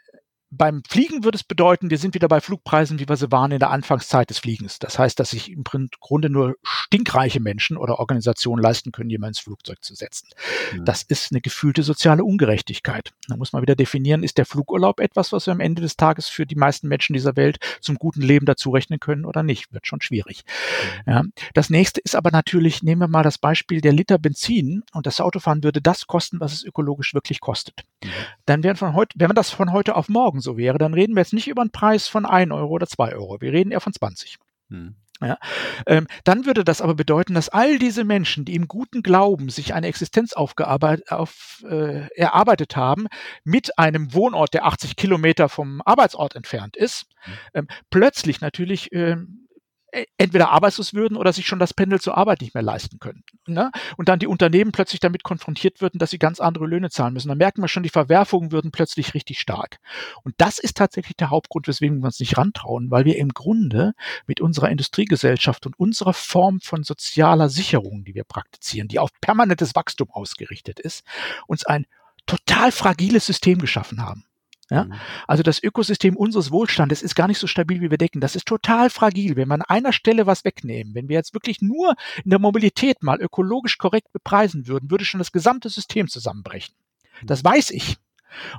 [0.49, 3.59] beim Fliegen würde es bedeuten, wir sind wieder bei Flugpreisen, wie wir sie waren in
[3.59, 4.79] der Anfangszeit des Fliegens.
[4.79, 5.63] Das heißt, dass sich im
[5.99, 10.29] Grunde nur stinkreiche Menschen oder Organisationen leisten können, jemanden ins Flugzeug zu setzen.
[10.73, 10.85] Mhm.
[10.85, 13.13] Das ist eine gefühlte soziale Ungerechtigkeit.
[13.27, 16.27] Da muss man wieder definieren, ist der Flugurlaub etwas, was wir am Ende des Tages
[16.29, 19.73] für die meisten Menschen dieser Welt zum guten Leben dazu rechnen können oder nicht?
[19.73, 20.43] Wird schon schwierig.
[21.05, 21.11] Mhm.
[21.11, 21.23] Ja.
[21.55, 25.19] Das nächste ist aber natürlich, nehmen wir mal das Beispiel der Liter Benzin und das
[25.19, 27.83] Autofahren würde das kosten, was es ökologisch wirklich kostet.
[28.03, 28.09] Mhm.
[28.45, 30.93] Dann wären von heute, wenn man das von heute auf morgen morgen so wäre, dann
[30.93, 33.41] reden wir jetzt nicht über einen Preis von 1 Euro oder 2 Euro.
[33.41, 34.37] Wir reden eher von 20.
[34.69, 34.95] Hm.
[35.19, 35.39] Ja,
[35.87, 39.73] ähm, dann würde das aber bedeuten, dass all diese Menschen, die im guten Glauben sich
[39.73, 43.07] eine Existenz aufgearbeitet, auf, äh, erarbeitet haben,
[43.43, 47.33] mit einem Wohnort, der 80 Kilometer vom Arbeitsort entfernt ist, hm.
[47.55, 49.46] ähm, plötzlich natürlich ähm, äh,
[50.17, 53.23] entweder arbeitslos würden oder sich schon das Pendel zur Arbeit nicht mehr leisten könnten.
[53.45, 53.71] Ne?
[53.95, 57.29] Und dann die Unternehmen plötzlich damit konfrontiert würden, dass sie ganz andere Löhne zahlen müssen.
[57.29, 59.79] Dann merken wir schon, die Verwerfungen würden plötzlich richtig stark.
[60.23, 63.93] Und das ist tatsächlich der Hauptgrund, weswegen wir uns nicht rantrauen, weil wir im Grunde
[64.25, 69.73] mit unserer Industriegesellschaft und unserer Form von sozialer Sicherung, die wir praktizieren, die auf permanentes
[69.73, 71.05] Wachstum ausgerichtet ist,
[71.47, 71.85] uns ein
[72.25, 74.25] total fragiles System geschaffen haben.
[74.69, 74.85] Ja?
[74.85, 74.93] Mhm.
[75.27, 78.19] Also das Ökosystem unseres Wohlstandes ist gar nicht so stabil, wie wir denken.
[78.19, 79.35] Das ist total fragil.
[79.35, 83.03] Wenn wir an einer Stelle was wegnehmen, wenn wir jetzt wirklich nur in der Mobilität
[83.03, 86.75] mal ökologisch korrekt bepreisen würden, würde schon das gesamte System zusammenbrechen.
[87.23, 87.49] Das mhm.
[87.49, 87.97] weiß ich.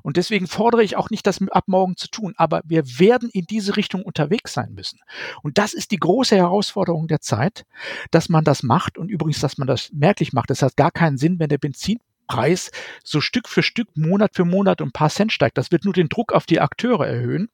[0.03, 2.35] Und deswegen fordere ich auch nicht, das ab morgen zu tun.
[2.37, 5.01] Aber wir werden in diese Richtung unterwegs sein müssen.
[5.43, 7.67] Und das ist die große Herausforderung der Zeit,
[8.11, 8.99] dass man das macht.
[8.99, 10.51] Und übrigens, dass man das merklich macht.
[10.51, 12.71] Das hat gar keinen Sinn, wenn der Benzin Preis
[13.03, 15.59] so Stück für Stück, Monat für Monat ein paar Cent steigt.
[15.59, 17.49] Das wird nur den Druck auf die Akteure erhöhen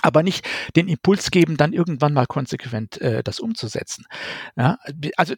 [0.00, 0.46] aber nicht
[0.76, 4.04] den Impuls geben, dann irgendwann mal konsequent äh, das umzusetzen.
[4.56, 4.78] Ja,
[5.16, 5.34] also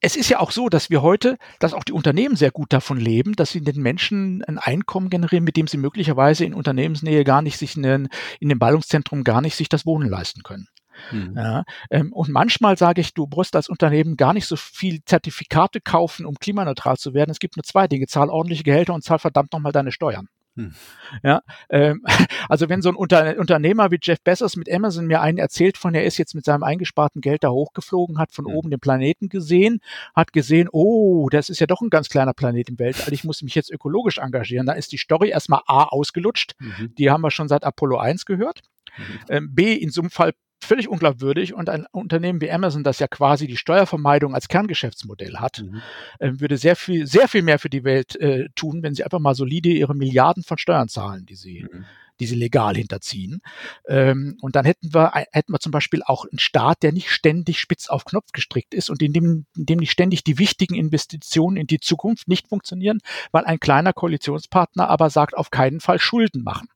[0.00, 2.98] es ist ja auch so, dass wir heute, dass auch die Unternehmen sehr gut davon
[2.98, 7.42] leben, dass sie den Menschen ein Einkommen generieren, mit dem sie möglicherweise in Unternehmensnähe gar
[7.42, 8.08] nicht sich in, den,
[8.40, 10.68] in dem Ballungszentrum gar nicht sich das Wohnen leisten können.
[11.12, 11.34] Mhm.
[11.36, 15.80] Ja, ähm, und manchmal sage ich, du brauchst als Unternehmen gar nicht so viel Zertifikate
[15.80, 17.30] kaufen, um klimaneutral zu werden.
[17.30, 20.28] Es gibt nur zwei Dinge, zahl ordentliche Gehälter und zahl verdammt nochmal deine Steuern.
[20.56, 20.74] Hm.
[21.22, 22.04] Ja, ähm,
[22.48, 25.94] also wenn so ein Unter Unternehmer wie Jeff Bezos mit Amazon mir einen erzählt von,
[25.94, 28.54] er ist jetzt mit seinem eingesparten Geld da hochgeflogen, hat von ja.
[28.54, 29.80] oben den Planeten gesehen,
[30.14, 33.42] hat gesehen, oh, das ist ja doch ein ganz kleiner Planet im Weltall, ich muss
[33.42, 34.66] mich jetzt ökologisch engagieren.
[34.66, 36.94] Da ist die Story erstmal A ausgelutscht, mhm.
[36.96, 38.62] die haben wir schon seit Apollo 1 gehört.
[38.96, 39.04] Mhm.
[39.28, 40.32] Ähm, B, in so einem Fall
[40.64, 45.62] völlig unglaubwürdig und ein Unternehmen wie Amazon, das ja quasi die Steuervermeidung als Kerngeschäftsmodell hat,
[45.62, 45.80] mhm.
[46.18, 49.18] äh, würde sehr viel, sehr viel mehr für die Welt äh, tun, wenn sie einfach
[49.18, 51.84] mal solide ihre Milliarden von Steuern zahlen, die sie, mhm.
[52.20, 53.40] die sie legal hinterziehen.
[53.88, 57.58] Ähm, und dann hätten wir, hätten wir zum Beispiel auch einen Staat, der nicht ständig
[57.58, 61.56] spitz auf Knopf gestrickt ist und in dem, in dem nicht ständig die wichtigen Investitionen
[61.56, 62.98] in die Zukunft nicht funktionieren,
[63.32, 66.68] weil ein kleiner Koalitionspartner aber sagt, auf keinen Fall Schulden machen.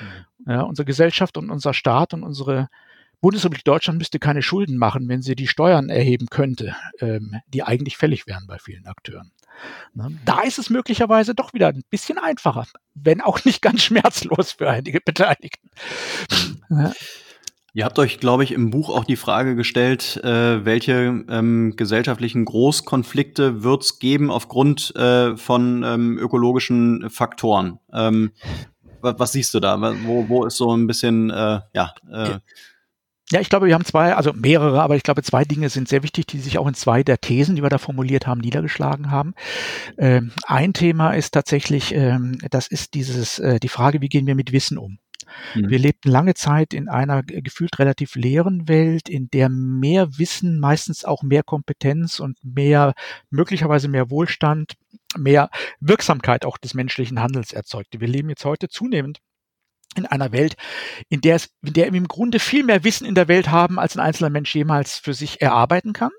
[0.00, 0.50] Mhm.
[0.52, 2.68] Ja, unsere Gesellschaft und unser Staat und unsere
[3.22, 7.96] Bundesrepublik Deutschland müsste keine Schulden machen, wenn sie die Steuern erheben könnte, ähm, die eigentlich
[7.96, 9.30] fällig wären bei vielen Akteuren.
[9.94, 10.18] Ne?
[10.24, 14.68] Da ist es möglicherweise doch wieder ein bisschen einfacher, wenn auch nicht ganz schmerzlos für
[14.68, 15.70] einige Beteiligten.
[16.68, 16.92] Ja.
[17.74, 22.44] Ihr habt euch, glaube ich, im Buch auch die Frage gestellt, äh, welche ähm, gesellschaftlichen
[22.44, 27.78] Großkonflikte wird es geben aufgrund äh, von ähm, ökologischen Faktoren.
[27.92, 28.32] Ähm,
[29.00, 29.80] was, was, siehst du da?
[30.04, 32.40] Wo, wo ist so ein bisschen, äh, ja, äh,
[33.32, 36.02] ja, ich glaube, wir haben zwei, also mehrere, aber ich glaube, zwei Dinge sind sehr
[36.02, 39.34] wichtig, die sich auch in zwei der Thesen, die wir da formuliert haben, niedergeschlagen haben.
[39.96, 44.34] Ähm, ein Thema ist tatsächlich, ähm, das ist dieses, äh, die Frage, wie gehen wir
[44.34, 44.98] mit Wissen um?
[45.54, 45.70] Mhm.
[45.70, 51.04] Wir lebten lange Zeit in einer gefühlt relativ leeren Welt, in der mehr Wissen, meistens
[51.04, 52.92] auch mehr Kompetenz und mehr,
[53.30, 54.74] möglicherweise mehr Wohlstand,
[55.16, 55.48] mehr
[55.80, 58.00] Wirksamkeit auch des menschlichen Handels erzeugte.
[58.00, 59.20] Wir leben jetzt heute zunehmend
[59.96, 60.56] in einer Welt,
[61.08, 63.78] in der es, in der wir im Grunde viel mehr Wissen in der Welt haben,
[63.78, 66.12] als ein einzelner Mensch jemals für sich erarbeiten kann.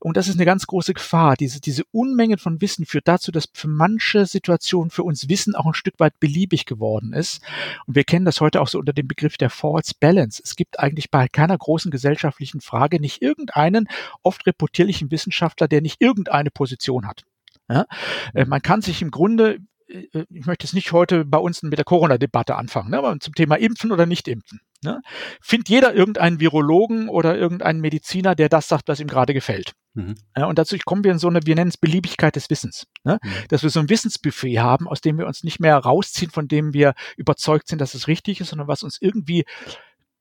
[0.00, 1.36] Und das ist eine ganz große Gefahr.
[1.36, 5.66] Diese, diese Unmenge von Wissen führt dazu, dass für manche Situationen für uns Wissen auch
[5.66, 7.42] ein Stück weit beliebig geworden ist.
[7.86, 10.42] Und wir kennen das heute auch so unter dem Begriff der False Balance.
[10.44, 13.88] Es gibt eigentlich bei keiner großen gesellschaftlichen Frage nicht irgendeinen
[14.22, 17.22] oft reputierlichen Wissenschaftler, der nicht irgendeine Position hat.
[17.68, 17.86] Ja?
[18.34, 19.58] Äh, man kann sich im Grunde
[19.92, 23.56] ich möchte jetzt nicht heute bei uns mit der Corona-Debatte anfangen, ne, aber zum Thema
[23.56, 24.60] Impfen oder nicht impfen.
[24.84, 25.00] Ne?
[25.40, 29.72] Findet jeder irgendeinen Virologen oder irgendeinen Mediziner, der das sagt, was ihm gerade gefällt.
[29.94, 30.16] Mhm.
[30.36, 32.86] Ja, und dazu kommen wir in so eine, wir nennen es Beliebigkeit des Wissens.
[33.04, 33.18] Ne?
[33.22, 33.30] Mhm.
[33.48, 36.74] Dass wir so ein Wissensbuffet haben, aus dem wir uns nicht mehr rausziehen, von dem
[36.74, 39.44] wir überzeugt sind, dass es richtig ist, sondern was uns irgendwie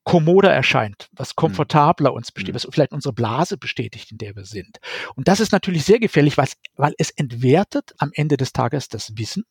[0.04, 1.38] kommoder erscheint, was mhm.
[1.38, 2.56] komfortabler uns besteht, mhm.
[2.56, 4.78] was vielleicht unsere Blase bestätigt, in der wir sind.
[5.16, 9.46] Und das ist natürlich sehr gefährlich, weil es entwertet am Ende des Tages das Wissen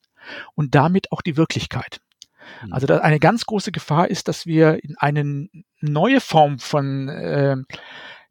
[0.54, 2.00] und damit auch die Wirklichkeit.
[2.64, 2.72] Mhm.
[2.72, 5.48] Also eine ganz große Gefahr ist, dass wir in eine
[5.80, 7.56] neue Form von äh,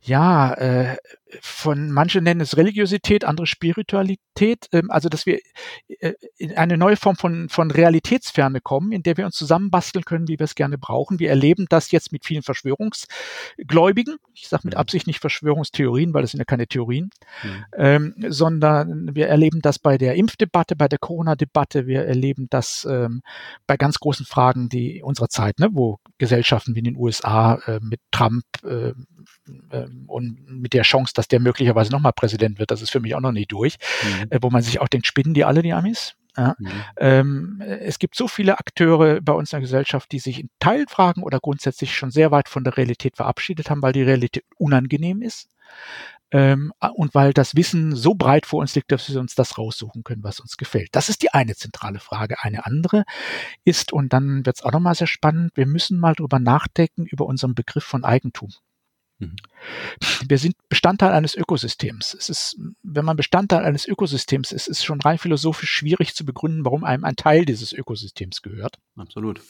[0.02, 0.98] ja, äh,
[1.42, 5.40] von manche nennen es Religiosität, andere Spiritualität, ähm, also dass wir
[5.88, 10.28] äh, in eine neue Form von, von Realitätsferne kommen, in der wir uns zusammenbasteln können,
[10.28, 11.20] wie wir es gerne brauchen.
[11.20, 14.18] Wir erleben das jetzt mit vielen Verschwörungsgläubigen.
[14.34, 14.80] Ich sage mit mhm.
[14.80, 17.12] Absicht nicht Verschwörungstheorien, weil das sind ja keine Theorien,
[17.44, 17.66] mhm.
[17.78, 23.22] ähm, sondern wir erleben das bei der Impfdebatte, bei der Corona-Debatte, wir erleben das ähm,
[23.68, 27.80] bei ganz großen Fragen die unserer Zeit, ne, wo Gesellschaften wie in den USA äh,
[27.82, 28.94] mit Trump äh,
[29.72, 33.14] äh, und mit der Chance, dass der möglicherweise nochmal Präsident wird, das ist für mich
[33.14, 34.28] auch noch nicht durch, mhm.
[34.30, 36.16] äh, wo man sich auch denkt, spinnen die alle, die Amis?
[36.38, 36.56] Ja.
[36.58, 36.70] Mhm.
[36.98, 41.24] Ähm, es gibt so viele Akteure bei uns in der Gesellschaft, die sich in Teilfragen
[41.24, 45.50] oder grundsätzlich schon sehr weit von der Realität verabschiedet haben, weil die Realität unangenehm ist.
[46.32, 50.06] Ähm, und weil das Wissen so breit vor uns liegt, dass wir uns das raussuchen
[50.06, 50.90] können, was uns gefällt.
[50.94, 52.42] Das ist die eine zentrale Frage.
[52.42, 53.04] Eine andere
[53.66, 57.26] ist, und dann wird es auch nochmal sehr spannend, wir müssen mal drüber nachdenken über
[57.26, 58.52] unseren Begriff von Eigentum.
[59.20, 59.36] Mhm.
[60.28, 62.14] Wir sind Bestandteil eines Ökosystems.
[62.14, 66.26] Es ist, wenn man Bestandteil eines Ökosystems ist, ist es schon rein philosophisch schwierig zu
[66.26, 68.78] begründen, warum einem ein Teil dieses Ökosystems gehört.
[68.96, 69.42] Absolut.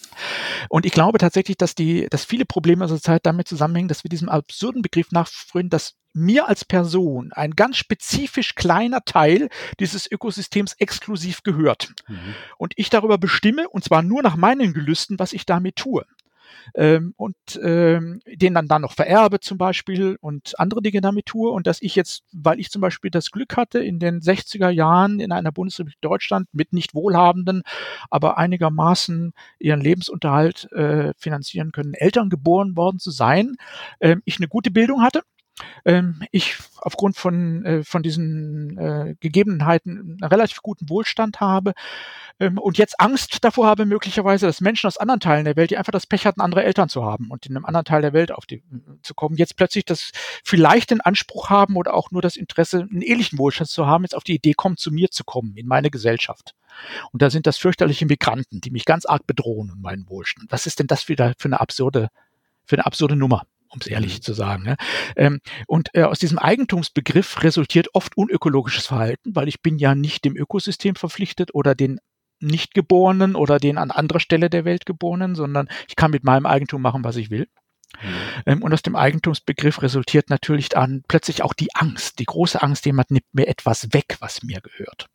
[0.69, 4.09] Und ich glaube tatsächlich, dass die, dass viele Probleme unserer Zeit damit zusammenhängen, dass wir
[4.09, 9.49] diesem absurden Begriff nachfrönen, dass mir als Person ein ganz spezifisch kleiner Teil
[9.79, 11.93] dieses Ökosystems exklusiv gehört.
[12.07, 12.35] Mhm.
[12.57, 16.05] Und ich darüber bestimme, und zwar nur nach meinen Gelüsten, was ich damit tue.
[16.75, 21.51] Ähm, und ähm, den dann dann noch vererbe zum Beispiel und andere Dinge damit tue.
[21.51, 25.19] Und dass ich jetzt, weil ich zum Beispiel das Glück hatte, in den 60er Jahren
[25.19, 27.63] in einer Bundesrepublik Deutschland mit nicht wohlhabenden,
[28.09, 33.55] aber einigermaßen ihren Lebensunterhalt äh, finanzieren können, Eltern geboren worden zu sein,
[33.99, 35.21] äh, ich eine gute Bildung hatte
[35.85, 41.73] ähm, ich aufgrund von, äh, von diesen äh, Gegebenheiten einen relativ guten Wohlstand habe
[42.39, 45.77] ähm, und jetzt Angst davor habe, möglicherweise, dass Menschen aus anderen Teilen der Welt, die
[45.77, 48.31] einfach das Pech hatten, andere Eltern zu haben und in einem anderen Teil der Welt
[48.31, 48.63] auf die
[49.01, 50.11] zu kommen, jetzt plötzlich das
[50.43, 54.15] vielleicht den Anspruch haben oder auch nur das Interesse, einen ähnlichen Wohlstand zu haben, jetzt
[54.15, 56.55] auf die Idee kommen, zu mir zu kommen, in meine Gesellschaft.
[57.11, 60.51] Und da sind das fürchterliche Migranten, die mich ganz arg bedrohen und meinen Wohlstand.
[60.51, 62.09] Was ist denn das wieder für eine absurde,
[62.65, 63.45] für eine absurde Nummer?
[63.69, 64.21] Um es ehrlich mhm.
[64.21, 64.63] zu sagen.
[64.63, 64.75] Ne?
[65.15, 70.25] Ähm, und äh, aus diesem Eigentumsbegriff resultiert oft unökologisches Verhalten, weil ich bin ja nicht
[70.25, 71.99] dem Ökosystem verpflichtet oder den
[72.41, 76.81] Nichtgeborenen oder den an anderer Stelle der Welt Geborenen, sondern ich kann mit meinem Eigentum
[76.81, 77.47] machen, was ich will.
[78.01, 78.07] Mhm.
[78.45, 82.85] Ähm, und aus dem Eigentumsbegriff resultiert natürlich dann plötzlich auch die Angst, die große Angst,
[82.85, 85.09] jemand nimmt mir etwas weg, was mir gehört.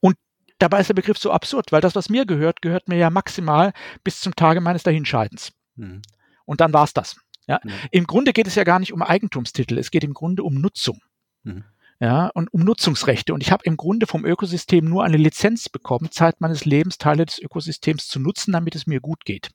[0.00, 0.16] Und
[0.58, 3.72] dabei ist der Begriff so absurd, weil das, was mir gehört, gehört mir ja maximal
[4.04, 5.52] bis zum Tage meines Dahinscheidens.
[5.76, 6.02] Mhm.
[6.44, 7.16] Und dann war's das.
[7.46, 7.60] Ja?
[7.62, 7.70] Mhm.
[7.90, 11.00] Im Grunde geht es ja gar nicht um Eigentumstitel, es geht im Grunde um Nutzung.
[11.42, 11.64] Mhm.
[12.02, 13.34] Ja, und um Nutzungsrechte.
[13.34, 17.26] Und ich habe im Grunde vom Ökosystem nur eine Lizenz bekommen, Zeit meines Lebens Teile
[17.26, 19.50] des Ökosystems zu nutzen, damit es mir gut geht.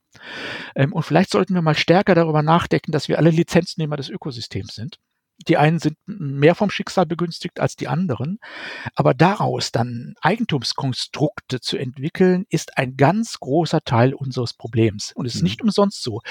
[0.75, 4.75] Ähm, und vielleicht sollten wir mal stärker darüber nachdenken, dass wir alle Lizenznehmer des Ökosystems
[4.75, 4.99] sind.
[5.47, 8.39] Die einen sind mehr vom Schicksal begünstigt als die anderen.
[8.95, 15.11] Aber daraus dann Eigentumskonstrukte zu entwickeln, ist ein ganz großer Teil unseres Problems.
[15.13, 15.45] Und es ist mhm.
[15.45, 16.21] nicht umsonst so,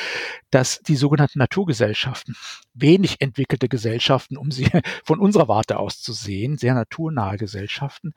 [0.51, 2.37] dass die sogenannten Naturgesellschaften,
[2.73, 4.69] wenig entwickelte Gesellschaften, um sie
[5.05, 8.15] von unserer Warte aus zu sehen, sehr naturnahe Gesellschaften,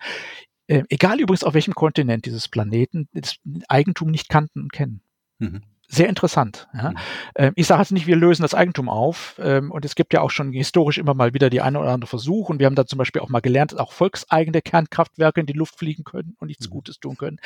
[0.68, 5.02] äh, egal übrigens auf welchem Kontinent dieses Planeten, das Eigentum nicht kannten und kennen.
[5.40, 6.68] Mhm sehr interessant.
[6.74, 6.90] Ja.
[6.90, 6.98] Mhm.
[7.36, 9.36] Ähm, ich sage jetzt nicht, wir lösen das Eigentum auf.
[9.40, 12.10] Ähm, und es gibt ja auch schon historisch immer mal wieder die eine oder andere
[12.10, 12.50] Versuch.
[12.50, 15.54] Und wir haben da zum Beispiel auch mal gelernt, dass auch volkseigene Kernkraftwerke in die
[15.54, 16.72] Luft fliegen können und nichts mhm.
[16.72, 17.40] Gutes tun können.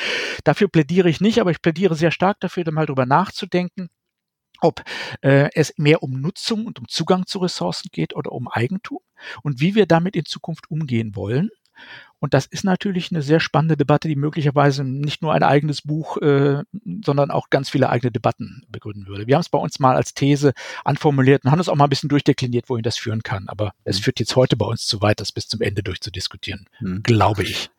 [0.44, 3.90] Dafür plädiere ich nicht, aber ich plädiere sehr stark dafür, da mal drüber nachzudenken
[4.64, 4.84] ob
[5.22, 9.00] äh, es mehr um Nutzung und um Zugang zu Ressourcen geht oder um Eigentum
[9.42, 11.50] und wie wir damit in Zukunft umgehen wollen.
[12.22, 16.18] Und das ist natürlich eine sehr spannende Debatte, die möglicherweise nicht nur ein eigenes Buch,
[16.18, 16.62] äh,
[17.04, 19.26] sondern auch ganz viele eigene Debatten begründen würde.
[19.26, 20.54] Wir haben es bei uns mal als These
[20.86, 23.50] anformuliert und haben es auch mal ein bisschen durchdekliniert, wohin das führen kann.
[23.50, 23.72] Aber mhm.
[23.86, 27.02] es führt jetzt heute bei uns zu weit, das bis zum Ende durchzudiskutieren, mhm.
[27.02, 27.72] glaube ich.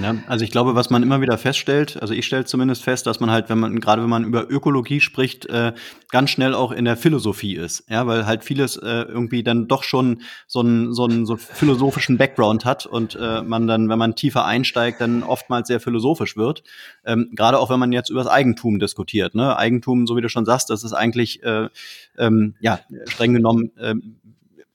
[0.00, 3.20] Ja, also ich glaube, was man immer wieder feststellt, also ich stelle zumindest fest, dass
[3.20, 5.72] man halt, wenn man gerade wenn man über Ökologie spricht, äh,
[6.10, 9.82] ganz schnell auch in der Philosophie ist, ja, weil halt vieles äh, irgendwie dann doch
[9.82, 14.14] schon so einen so einen so philosophischen Background hat und äh, man dann, wenn man
[14.14, 16.62] tiefer einsteigt, dann oftmals sehr philosophisch wird.
[17.04, 20.30] Ähm, gerade auch wenn man jetzt über das Eigentum diskutiert, ne, Eigentum, so wie du
[20.30, 21.68] schon sagst, das ist eigentlich äh,
[22.16, 23.94] ähm, ja streng genommen äh,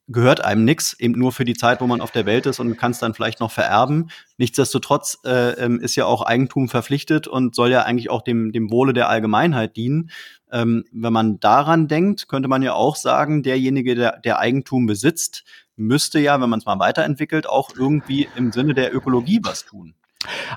[0.08, 2.78] gehört einem nichts, eben nur für die Zeit, wo man auf der Welt ist und
[2.78, 4.10] kann es dann vielleicht noch vererben.
[4.38, 8.72] Nichtsdestotrotz äh, ähm, ist ja auch Eigentum verpflichtet und soll ja eigentlich auch dem, dem
[8.72, 10.10] Wohle der Allgemeinheit dienen.
[10.49, 15.43] Ähm, wenn man daran denkt, könnte man ja auch sagen, derjenige, der, der Eigentum besitzt,
[15.76, 19.93] müsste ja, wenn man es mal weiterentwickelt, auch irgendwie im Sinne der Ökologie was tun.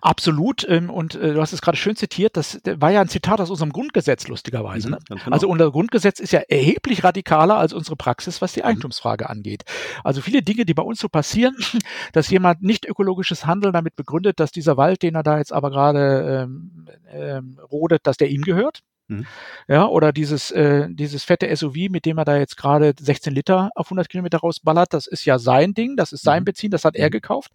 [0.01, 0.67] Absolut.
[0.69, 2.37] Ähm, und äh, du hast es gerade schön zitiert.
[2.37, 4.89] Das war ja ein Zitat aus unserem Grundgesetz, lustigerweise.
[4.89, 4.99] Mhm, ne?
[5.09, 5.23] genau.
[5.31, 8.67] Also unser Grundgesetz ist ja erheblich radikaler als unsere Praxis, was die mhm.
[8.67, 9.65] Eigentumsfrage angeht.
[10.03, 11.57] Also viele Dinge, die bei uns so passieren,
[12.13, 15.71] dass jemand nicht ökologisches Handeln damit begründet, dass dieser Wald, den er da jetzt aber
[15.71, 18.83] gerade ähm, ähm, rodet, dass der ihm gehört.
[19.11, 19.27] Mhm.
[19.69, 23.71] Ja, oder dieses, äh, dieses fette SUV, mit dem er da jetzt gerade 16 Liter
[23.75, 26.47] auf 100 Kilometer rausballert, das ist ja sein Ding, das ist sein mhm.
[26.47, 27.13] Benzin, das hat er mhm.
[27.13, 27.51] gekauft.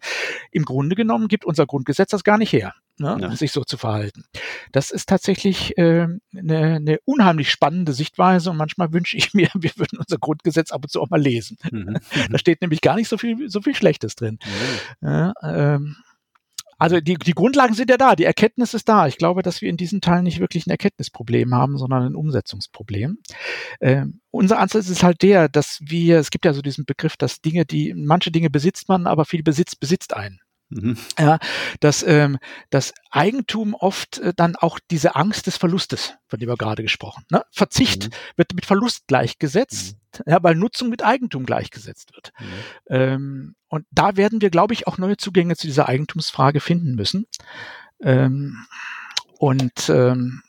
[0.52, 3.34] Im Grunde genommen gibt unser Grundgesetz das gar nicht her, ne, ja.
[3.34, 4.24] sich so zu verhalten.
[4.72, 9.48] Das ist tatsächlich eine äh, ne, ne unheimlich spannende Sichtweise und manchmal wünsche ich mir,
[9.54, 11.56] wir würden unser Grundgesetz ab und zu auch mal lesen.
[11.70, 11.98] Mhm.
[12.30, 14.38] da steht nämlich gar nicht so viel, so viel Schlechtes drin.
[15.00, 15.96] Ja, ähm,
[16.78, 19.06] also die, die Grundlagen sind ja da, die Erkenntnis ist da.
[19.06, 23.18] Ich glaube, dass wir in diesen Teilen nicht wirklich ein Erkenntnisproblem haben, sondern ein Umsetzungsproblem.
[23.80, 27.40] Ähm, unser Ansatz ist halt der, dass wir, es gibt ja so diesen Begriff, dass
[27.40, 30.40] Dinge, die, manche Dinge besitzt man, aber viel Besitz besitzt einen.
[30.68, 30.96] Mhm.
[31.18, 31.38] Ja,
[31.80, 32.38] dass ähm,
[32.70, 37.24] das Eigentum oft äh, dann auch diese Angst des Verlustes, von dem wir gerade gesprochen,
[37.30, 37.42] ne?
[37.52, 38.14] Verzicht mhm.
[38.36, 40.32] wird mit Verlust gleichgesetzt, mhm.
[40.32, 42.32] ja, weil Nutzung mit Eigentum gleichgesetzt wird.
[42.88, 47.26] Ähm, und da werden wir, glaube ich, auch neue Zugänge zu dieser Eigentumsfrage finden müssen.
[48.02, 48.66] Ähm,
[49.38, 50.42] und ähm,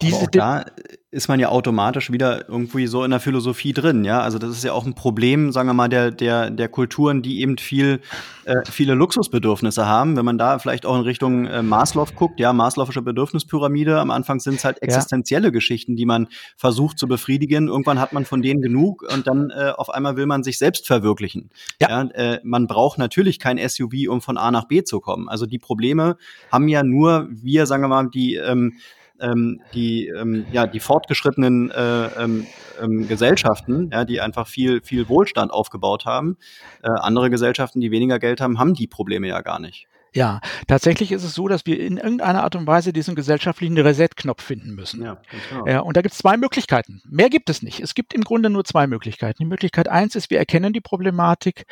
[0.00, 0.64] diese auch da
[1.10, 4.20] ist man ja automatisch wieder irgendwie so in der Philosophie drin, ja.
[4.20, 7.40] Also das ist ja auch ein Problem, sagen wir mal, der, der, der Kulturen, die
[7.40, 8.00] eben viel,
[8.44, 10.18] äh, viele Luxusbedürfnisse haben.
[10.18, 14.38] Wenn man da vielleicht auch in Richtung äh, Maslow guckt, ja, Maslow'sche Bedürfnispyramide, am Anfang
[14.38, 15.50] sind es halt existenzielle ja.
[15.50, 16.28] Geschichten, die man
[16.58, 17.68] versucht zu befriedigen.
[17.68, 20.86] Irgendwann hat man von denen genug und dann äh, auf einmal will man sich selbst
[20.86, 21.48] verwirklichen.
[21.80, 21.88] Ja.
[21.88, 25.30] ja äh, man braucht natürlich kein SUV, um von A nach B zu kommen.
[25.30, 26.18] Also die Probleme
[26.52, 28.74] haben ja nur wir, sagen wir mal, die ähm,
[29.20, 32.46] ähm, die, ähm, ja, die fortgeschrittenen äh, ähm,
[32.80, 36.36] ähm, Gesellschaften, ja, die einfach viel, viel Wohlstand aufgebaut haben.
[36.82, 39.86] Äh, andere Gesellschaften, die weniger Geld haben, haben die Probleme ja gar nicht.
[40.14, 44.42] Ja, tatsächlich ist es so, dass wir in irgendeiner Art und Weise diesen gesellschaftlichen Reset-Knopf
[44.42, 45.02] finden müssen.
[45.02, 45.66] Ja, genau.
[45.66, 47.02] ja, und da gibt es zwei Möglichkeiten.
[47.08, 47.80] Mehr gibt es nicht.
[47.80, 49.38] Es gibt im Grunde nur zwei Möglichkeiten.
[49.40, 51.66] Die Möglichkeit eins ist, wir erkennen die Problematik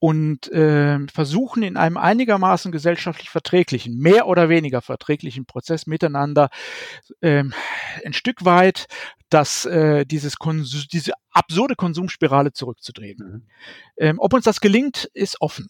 [0.00, 6.48] und äh, versuchen in einem einigermaßen gesellschaftlich verträglichen, mehr oder weniger verträglichen Prozess miteinander
[7.20, 7.44] äh,
[8.04, 8.86] ein Stück weit
[9.28, 13.18] das, äh, dieses Konsum, diese absurde Konsumspirale zurückzudrehen.
[13.18, 13.42] Mhm.
[13.98, 15.68] Ähm, ob uns das gelingt, ist offen.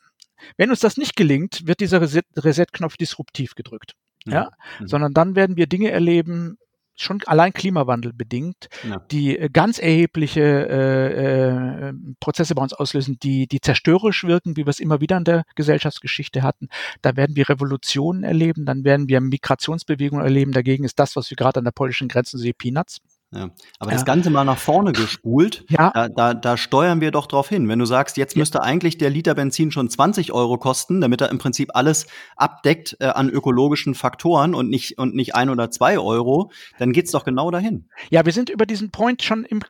[0.57, 3.95] Wenn uns das nicht gelingt, wird dieser Reset-Knopf disruptiv gedrückt.
[4.27, 4.87] Ja, mhm.
[4.87, 6.59] sondern dann werden wir Dinge erleben,
[7.03, 8.99] schon allein Klimawandel bedingt, ja.
[9.11, 14.67] die äh, ganz erhebliche äh, äh, Prozesse bei uns auslösen, die, die zerstörerisch wirken, wie
[14.67, 16.69] wir es immer wieder in der Gesellschaftsgeschichte hatten.
[17.03, 20.53] Da werden wir Revolutionen erleben, dann werden wir Migrationsbewegungen erleben.
[20.53, 23.01] Dagegen ist das, was wir gerade an der polnischen Grenze sehen, Peanuts.
[23.33, 23.51] Ja.
[23.79, 23.97] Aber ja.
[23.97, 25.91] das Ganze mal nach vorne gespult, ja.
[25.93, 27.69] da, da, da steuern wir doch drauf hin.
[27.69, 31.31] Wenn du sagst, jetzt müsste eigentlich der Liter Benzin schon 20 Euro kosten, damit er
[31.31, 35.99] im Prinzip alles abdeckt äh, an ökologischen Faktoren und nicht, und nicht ein oder zwei
[35.99, 37.89] Euro, dann geht's doch genau dahin.
[38.11, 39.61] Ja, wir sind über diesen Point schon im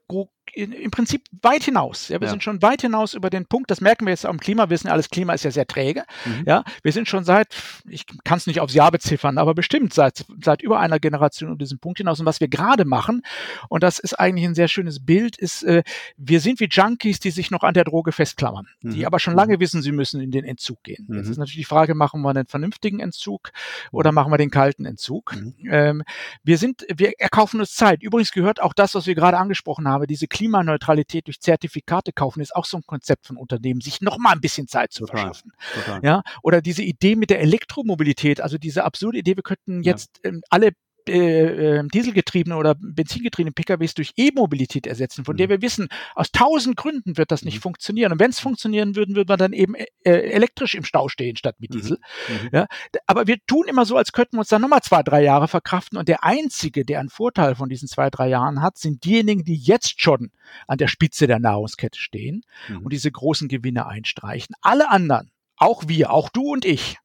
[0.55, 2.09] im Prinzip weit hinaus.
[2.09, 2.31] Ja, wir ja.
[2.31, 4.89] sind schon weit hinaus über den Punkt, das merken wir jetzt am Klima, wir wissen
[4.89, 6.05] alles, Klima ist ja sehr träge.
[6.25, 6.45] Mhm.
[6.47, 7.49] Ja, wir sind schon seit,
[7.89, 11.59] ich kann es nicht aufs Jahr beziffern, aber bestimmt seit, seit über einer Generation um
[11.59, 12.21] diesen Punkt hinaus.
[12.21, 13.23] Und was wir gerade machen,
[13.69, 15.83] und das ist eigentlich ein sehr schönes Bild, ist, äh,
[16.17, 18.93] wir sind wie Junkies, die sich noch an der Droge festklammern, mhm.
[18.93, 19.61] die aber schon lange mhm.
[19.61, 21.07] wissen, sie müssen in den Entzug gehen.
[21.09, 21.19] Mhm.
[21.19, 23.51] Jetzt ist natürlich die Frage, machen wir einen vernünftigen Entzug
[23.93, 25.35] oder machen wir den kalten Entzug?
[25.35, 25.55] Mhm.
[25.71, 26.03] Ähm,
[26.43, 28.03] wir sind, wir erkaufen uns Zeit.
[28.03, 32.57] Übrigens gehört auch das, was wir gerade angesprochen haben, diese Klimaneutralität durch Zertifikate kaufen ist
[32.57, 35.53] auch so ein Konzept von Unternehmen, sich noch mal ein bisschen Zeit zu total, verschaffen.
[35.75, 36.01] Total.
[36.03, 40.31] Ja, oder diese Idee mit der Elektromobilität, also diese absurde Idee, wir könnten jetzt ja.
[40.31, 40.71] ähm, alle
[41.09, 45.39] äh, ähm, dieselgetriebene oder benzingetriebene PKWs durch E-Mobilität ersetzen, von mhm.
[45.39, 47.63] der wir wissen, aus tausend Gründen wird das nicht mhm.
[47.63, 48.13] funktionieren.
[48.13, 51.57] Und wenn es funktionieren würde, würde man dann eben äh, elektrisch im Stau stehen statt
[51.59, 51.79] mit mhm.
[51.79, 51.99] Diesel.
[52.29, 52.49] Mhm.
[52.53, 52.67] Ja,
[53.07, 55.99] aber wir tun immer so, als könnten wir uns dann nochmal zwei, drei Jahre verkraften.
[55.99, 59.57] Und der Einzige, der einen Vorteil von diesen zwei, drei Jahren hat, sind diejenigen, die
[59.57, 60.31] jetzt schon
[60.67, 62.79] an der Spitze der Nahrungskette stehen mhm.
[62.79, 64.55] und diese großen Gewinne einstreichen.
[64.61, 66.99] Alle anderen, auch wir, auch du und ich,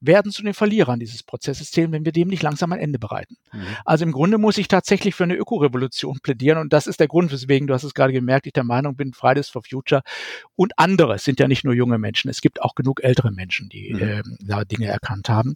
[0.00, 3.36] werden zu den Verlierern dieses Prozesses zählen, wenn wir dem nicht langsam ein Ende bereiten.
[3.52, 3.66] Mhm.
[3.84, 7.32] Also im Grunde muss ich tatsächlich für eine Ökorevolution plädieren und das ist der Grund,
[7.32, 10.02] weswegen, du hast es gerade gemerkt, ich der Meinung bin, Fridays for Future
[10.54, 13.68] und andere, es sind ja nicht nur junge Menschen, es gibt auch genug ältere Menschen,
[13.68, 14.00] die mhm.
[14.00, 15.50] äh, da Dinge erkannt haben.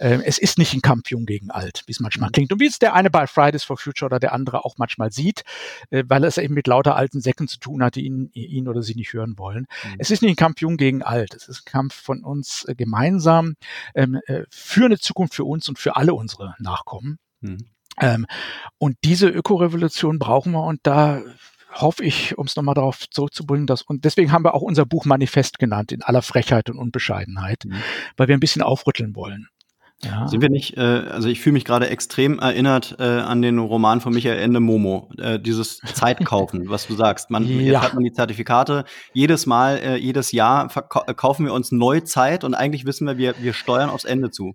[0.00, 0.06] Mhm.
[0.06, 2.66] Äh, es ist nicht ein Kampf jung gegen alt, wie es manchmal klingt und wie
[2.66, 5.44] es der eine bei Fridays for Future oder der andere auch manchmal sieht,
[5.90, 8.82] äh, weil es eben mit lauter alten Säcken zu tun hat, die ihn, ihn oder
[8.82, 9.66] sie nicht hören wollen.
[9.84, 9.94] Mhm.
[9.98, 12.74] Es ist nicht ein Kampf jung gegen alt, es ist ein Kampf von uns äh,
[12.74, 13.54] gemeinsam
[13.94, 17.18] ähm, äh, für eine Zukunft für uns und für alle unsere Nachkommen.
[17.40, 17.58] Mhm.
[18.00, 18.26] Ähm,
[18.78, 21.22] und diese Ökorevolution brauchen wir und da
[21.74, 25.04] hoffe ich, um es nochmal darauf zurückzubringen, dass, und deswegen haben wir auch unser Buch
[25.04, 27.76] Manifest genannt, in aller Frechheit und Unbescheidenheit, mhm.
[28.16, 29.48] weil wir ein bisschen aufrütteln wollen.
[30.04, 30.28] Ja.
[30.28, 34.00] Sind wir nicht, äh, also ich fühle mich gerade extrem erinnert äh, an den Roman
[34.00, 37.30] von Michael Ende Momo, äh, dieses Zeitkaufen, was du sagst.
[37.30, 37.72] Man, ja.
[37.72, 42.44] Jetzt hat man die Zertifikate, jedes Mal, äh, jedes Jahr kaufen wir uns neu Zeit
[42.44, 44.54] und eigentlich wissen wir, wir, wir steuern aufs Ende zu.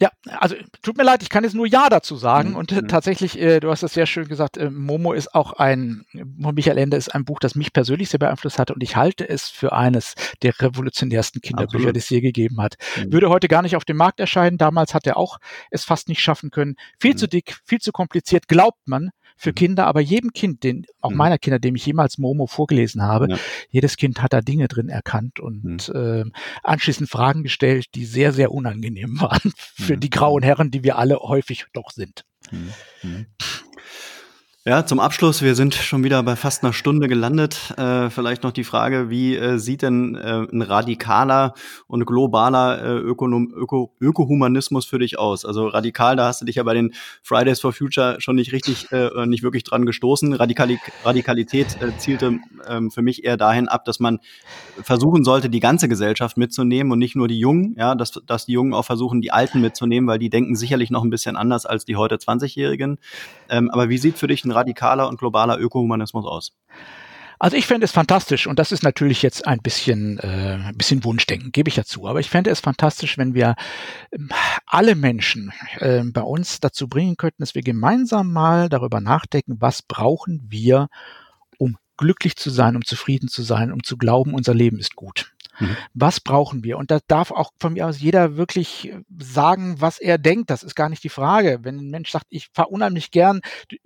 [0.00, 2.50] Ja, also tut mir leid, ich kann jetzt nur Ja dazu sagen.
[2.50, 2.56] Mhm.
[2.56, 6.04] Und äh, tatsächlich, äh, du hast das sehr schön gesagt, äh, Momo ist auch ein,
[6.12, 9.48] Michael Ende ist ein Buch, das mich persönlich sehr beeinflusst hatte und ich halte es
[9.48, 11.96] für eines der revolutionärsten Kinderbücher, Absolut.
[11.96, 12.74] die es je gegeben hat.
[12.96, 13.12] Mhm.
[13.12, 14.58] Würde heute gar nicht auf dem Markt erscheinen.
[14.58, 15.38] Damals hat er auch
[15.70, 16.74] es fast nicht schaffen können.
[16.98, 17.18] Viel mhm.
[17.18, 19.54] zu dick, viel zu kompliziert, glaubt man für mhm.
[19.54, 21.16] Kinder, aber jedem Kind, den, auch mhm.
[21.16, 23.38] meiner Kinder, dem ich jemals Momo vorgelesen habe, ja.
[23.70, 25.94] jedes Kind hat da Dinge drin erkannt und mhm.
[25.94, 26.24] äh,
[26.62, 30.00] anschließend Fragen gestellt, die sehr, sehr unangenehm waren für mhm.
[30.00, 32.24] die grauen Herren, die wir alle häufig doch sind.
[34.66, 37.74] Ja, zum Abschluss, wir sind schon wieder bei fast einer Stunde gelandet.
[37.76, 41.52] Äh, vielleicht noch die Frage, wie äh, sieht denn äh, ein radikaler
[41.86, 45.44] und globaler äh, Ökonom Öko Ökohumanismus für dich aus?
[45.44, 48.90] Also radikal, da hast du dich ja bei den Fridays for Future schon nicht richtig,
[48.90, 50.32] äh, nicht wirklich dran gestoßen.
[50.32, 54.18] Radikali Radikalität äh, zielte äh, für mich eher dahin ab, dass man
[54.82, 58.52] versuchen sollte, die ganze Gesellschaft mitzunehmen und nicht nur die Jungen, ja, dass, dass die
[58.52, 61.84] Jungen auch versuchen, die Alten mitzunehmen, weil die denken sicherlich noch ein bisschen anders als
[61.84, 62.96] die heute 20-Jährigen.
[63.50, 66.52] Ähm, aber wie sieht für dich ein radikaler und globaler Ökohumanismus aus?
[67.38, 71.04] Also ich fände es fantastisch und das ist natürlich jetzt ein bisschen, äh, ein bisschen
[71.04, 72.06] Wunschdenken, gebe ich ja zu.
[72.06, 73.54] Aber ich fände es fantastisch, wenn wir
[74.12, 74.30] ähm,
[74.66, 79.82] alle Menschen äh, bei uns dazu bringen könnten, dass wir gemeinsam mal darüber nachdenken, was
[79.82, 80.88] brauchen wir,
[81.58, 85.33] um glücklich zu sein, um zufrieden zu sein, um zu glauben, unser Leben ist gut.
[85.58, 85.76] Mhm.
[85.94, 86.78] Was brauchen wir?
[86.78, 90.50] Und da darf auch von mir aus jeder wirklich äh, sagen, was er denkt.
[90.50, 91.60] Das ist gar nicht die Frage.
[91.62, 93.40] Wenn ein Mensch sagt, ich fahre unheimlich gern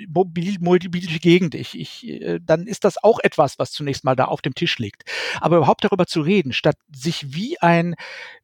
[0.08, 4.42] multibilische Gegend, ich, ich, äh, dann ist das auch etwas, was zunächst mal da auf
[4.42, 5.04] dem Tisch liegt.
[5.40, 7.94] Aber überhaupt darüber zu reden, statt sich wie ein,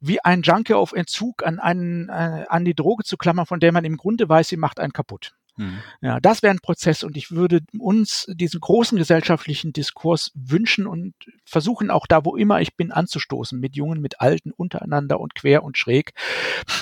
[0.01, 3.73] wie ein Junkie auf Entzug an, einen, äh, an die Droge zu klammern, von der
[3.73, 5.35] man im Grunde weiß, sie macht einen kaputt.
[5.57, 5.79] Mhm.
[6.01, 11.15] Ja, das wäre ein Prozess und ich würde uns diesen großen gesellschaftlichen Diskurs wünschen und
[11.45, 15.63] versuchen auch da, wo immer ich bin, anzustoßen, mit Jungen, mit Alten, untereinander und quer
[15.63, 16.13] und schräg.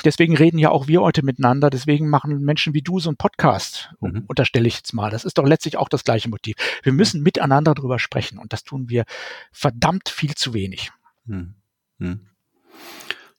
[0.04, 3.92] Deswegen reden ja auch wir heute miteinander, deswegen machen Menschen wie du so einen Podcast,
[4.00, 4.24] mhm.
[4.26, 5.10] unterstelle ich jetzt mal.
[5.10, 6.56] Das ist doch letztlich auch das gleiche Motiv.
[6.82, 9.04] Wir müssen miteinander drüber sprechen und das tun wir
[9.52, 10.90] verdammt viel zu wenig.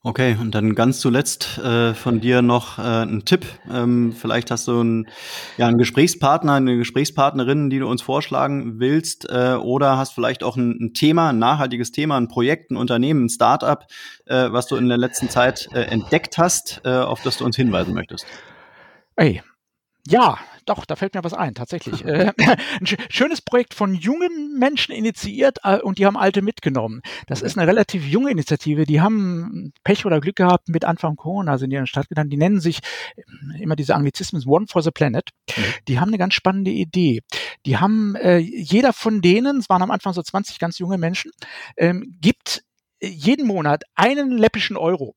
[0.05, 3.45] Okay, und dann ganz zuletzt äh, von dir noch äh, ein Tipp.
[3.71, 5.07] Ähm, vielleicht hast du einen,
[5.55, 10.57] ja, einen Gesprächspartner, eine Gesprächspartnerin, die du uns vorschlagen willst, äh, oder hast vielleicht auch
[10.57, 13.85] ein, ein, Thema, ein nachhaltiges Thema, ein Projekt, ein Unternehmen, ein Startup,
[14.25, 17.55] äh, was du in der letzten Zeit äh, entdeckt hast, äh, auf das du uns
[17.55, 18.25] hinweisen möchtest.
[19.15, 19.41] Ey,
[20.05, 22.05] ja, doch, da fällt mir was ein, tatsächlich.
[22.05, 27.01] Äh, ein schönes Projekt von jungen Menschen initiiert äh, und die haben alte mitgenommen.
[27.27, 28.85] Das ist eine relativ junge Initiative.
[28.85, 32.29] Die haben Pech oder Glück gehabt mit Anfang Corona, sind die in der Stadt gegangen.
[32.29, 32.79] Die nennen sich
[33.15, 35.29] äh, immer diese Anglizismen One for the Planet.
[35.55, 35.63] Mhm.
[35.87, 37.21] Die haben eine ganz spannende Idee.
[37.65, 41.31] Die haben, äh, jeder von denen, es waren am Anfang so 20 ganz junge Menschen,
[41.77, 42.63] ähm, gibt
[43.01, 45.15] jeden Monat einen läppischen Euro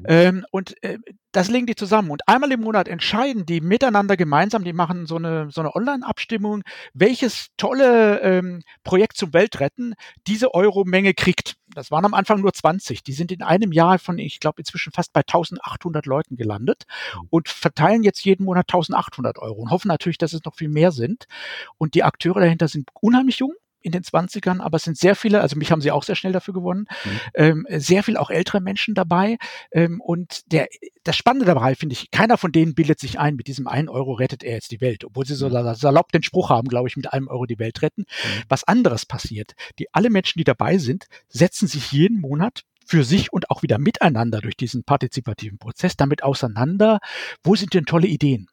[0.00, 0.06] Mhm.
[0.08, 0.98] Ähm, und äh,
[1.32, 2.10] das legen die zusammen.
[2.10, 6.62] Und einmal im Monat entscheiden die miteinander gemeinsam, die machen so eine, so eine Online-Abstimmung,
[6.92, 9.94] welches tolle ähm, Projekt zum Weltretten
[10.26, 11.56] diese Euro-Menge kriegt.
[11.74, 13.02] Das waren am Anfang nur 20.
[13.02, 17.28] Die sind in einem Jahr von, ich glaube, inzwischen fast bei 1800 Leuten gelandet mhm.
[17.30, 20.92] und verteilen jetzt jeden Monat 1800 Euro und hoffen natürlich, dass es noch viel mehr
[20.92, 21.24] sind.
[21.78, 25.40] Und die Akteure dahinter sind unheimlich jung in den 20ern, aber es sind sehr viele,
[25.40, 27.20] also mich haben sie auch sehr schnell dafür gewonnen, mhm.
[27.34, 29.38] ähm, sehr viel auch ältere Menschen dabei.
[29.72, 30.68] Ähm, und der,
[31.04, 34.12] das Spannende dabei finde ich, keiner von denen bildet sich ein, mit diesem einen Euro
[34.12, 35.74] rettet er jetzt die Welt, obwohl sie so mhm.
[35.74, 38.02] salopp den Spruch haben, glaube ich, mit einem Euro die Welt retten.
[38.02, 38.42] Mhm.
[38.48, 39.52] Was anderes passiert.
[39.78, 43.78] Die alle Menschen, die dabei sind, setzen sich jeden Monat für sich und auch wieder
[43.78, 46.98] miteinander durch diesen partizipativen Prozess damit auseinander,
[47.42, 48.48] wo sind denn tolle Ideen?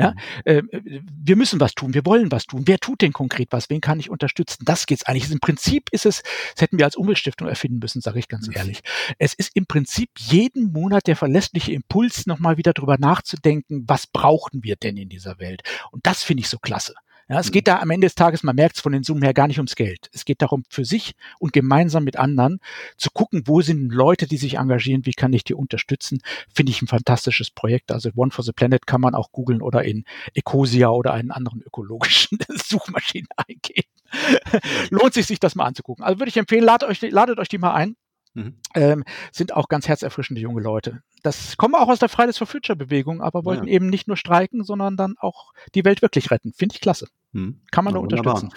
[0.00, 2.62] Ja, äh, wir müssen was tun, wir wollen was tun.
[2.66, 3.70] Wer tut denn konkret was?
[3.70, 4.64] Wen kann ich unterstützen?
[4.64, 5.30] Das geht's eigentlich.
[5.30, 6.22] Im Prinzip ist es,
[6.54, 8.54] das hätten wir als Umweltstiftung erfinden müssen, sage ich ganz mhm.
[8.54, 8.80] ehrlich.
[9.18, 14.64] Es ist im Prinzip jeden Monat der verlässliche Impuls, nochmal wieder drüber nachzudenken, was brauchen
[14.64, 15.62] wir denn in dieser Welt?
[15.90, 16.94] Und das finde ich so klasse.
[17.30, 19.32] Ja, es geht da am Ende des Tages, man merkt es von den Summen her
[19.32, 20.10] gar nicht ums Geld.
[20.12, 22.58] Es geht darum, für sich und gemeinsam mit anderen
[22.96, 26.22] zu gucken, wo sind Leute, die sich engagieren, wie kann ich die unterstützen.
[26.52, 27.92] Finde ich ein fantastisches Projekt.
[27.92, 31.62] Also One for the Planet kann man auch googeln oder in Ecosia oder einen anderen
[31.62, 33.88] ökologischen Suchmaschinen eingeben.
[34.90, 36.04] Lohnt sich, sich das mal anzugucken.
[36.04, 37.94] Also würde ich empfehlen, ladet euch, ladet euch die mal ein.
[38.34, 38.56] Mhm.
[38.74, 41.04] Ähm, sind auch ganz herzerfrischende junge Leute.
[41.22, 43.74] Das kommen auch aus der Fridays for Future Bewegung, aber wollten ja.
[43.74, 46.52] eben nicht nur streiken, sondern dann auch die Welt wirklich retten.
[46.52, 47.06] Finde ich klasse.
[47.32, 47.60] Mhm.
[47.70, 48.50] Kann man ja, nur unterstützen.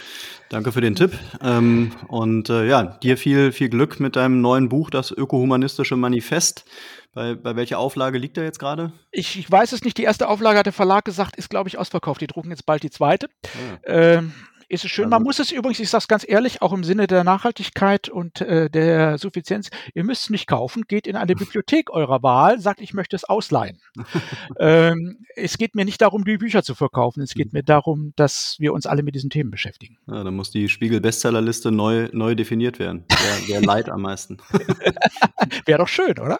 [0.49, 1.17] Danke für den Tipp.
[1.41, 6.65] Ähm, und äh, ja, dir viel, viel Glück mit deinem neuen Buch, das Ökohumanistische Manifest.
[7.13, 8.91] Bei, bei welcher Auflage liegt er jetzt gerade?
[9.11, 9.99] Ich, ich weiß es nicht.
[9.99, 12.21] Die erste Auflage hat der Verlag gesagt, ist, glaube ich, ausverkauft.
[12.21, 13.27] Die drucken jetzt bald die zweite.
[13.43, 13.93] Ja.
[13.93, 14.17] Ah.
[14.17, 14.33] Ähm,
[14.69, 15.05] ist es schön.
[15.05, 18.09] Man also muss es übrigens, ich sage es ganz ehrlich, auch im Sinne der Nachhaltigkeit
[18.09, 22.59] und äh, der Suffizienz, ihr müsst es nicht kaufen, geht in eine Bibliothek eurer Wahl,
[22.59, 23.79] sagt, ich möchte es ausleihen.
[24.59, 27.59] ähm, es geht mir nicht darum, die Bücher zu verkaufen, es geht mhm.
[27.59, 29.97] mir darum, dass wir uns alle mit diesen Themen beschäftigen.
[30.07, 33.05] Ja, dann muss die Spiegel-Bestsellerliste neu, neu definiert werden.
[33.09, 34.37] Wer, wer leiht am meisten?
[35.65, 36.39] Wäre doch schön, oder?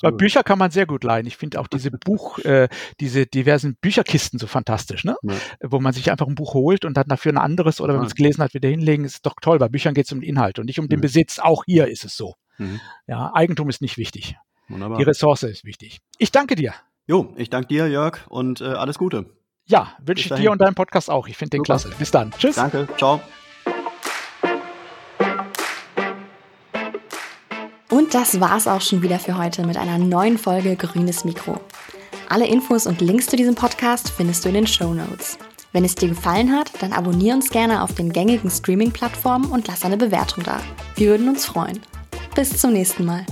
[0.00, 1.26] Weil Bücher kann man sehr gut leihen.
[1.26, 2.68] Ich finde auch diese Buch, äh,
[3.00, 5.16] diese diversen Bücherkisten so fantastisch, ne?
[5.22, 5.34] Ja.
[5.62, 8.00] Wo man sich einfach ein Buch holt und dann dafür eine andere anderes oder wenn
[8.00, 9.58] man es gelesen hat, wieder hinlegen, ist doch toll.
[9.58, 11.02] Bei Büchern geht es um den Inhalt und nicht um den mhm.
[11.02, 11.38] Besitz.
[11.38, 12.34] Auch hier ist es so.
[12.58, 12.80] Mhm.
[13.06, 14.36] Ja, Eigentum ist nicht wichtig.
[14.68, 14.98] Wunderbar.
[14.98, 16.00] Die Ressource ist wichtig.
[16.18, 16.74] Ich danke dir.
[17.06, 19.26] Jo, ich danke dir, Jörg, und äh, alles Gute.
[19.66, 21.26] Ja, wünsche ich dir und deinem Podcast auch.
[21.26, 21.78] Ich finde den Super.
[21.78, 21.90] klasse.
[21.98, 22.32] Bis dann.
[22.32, 22.56] Tschüss.
[22.56, 22.86] Danke.
[22.96, 23.20] Ciao.
[27.90, 31.60] Und das war's auch schon wieder für heute mit einer neuen Folge Grünes Mikro.
[32.28, 35.38] Alle Infos und Links zu diesem Podcast findest du in den Show Notes.
[35.74, 39.84] Wenn es dir gefallen hat, dann abonniere uns gerne auf den gängigen Streaming-Plattformen und lass
[39.84, 40.60] eine Bewertung da.
[40.94, 41.80] Wir würden uns freuen.
[42.36, 43.26] Bis zum nächsten Mal.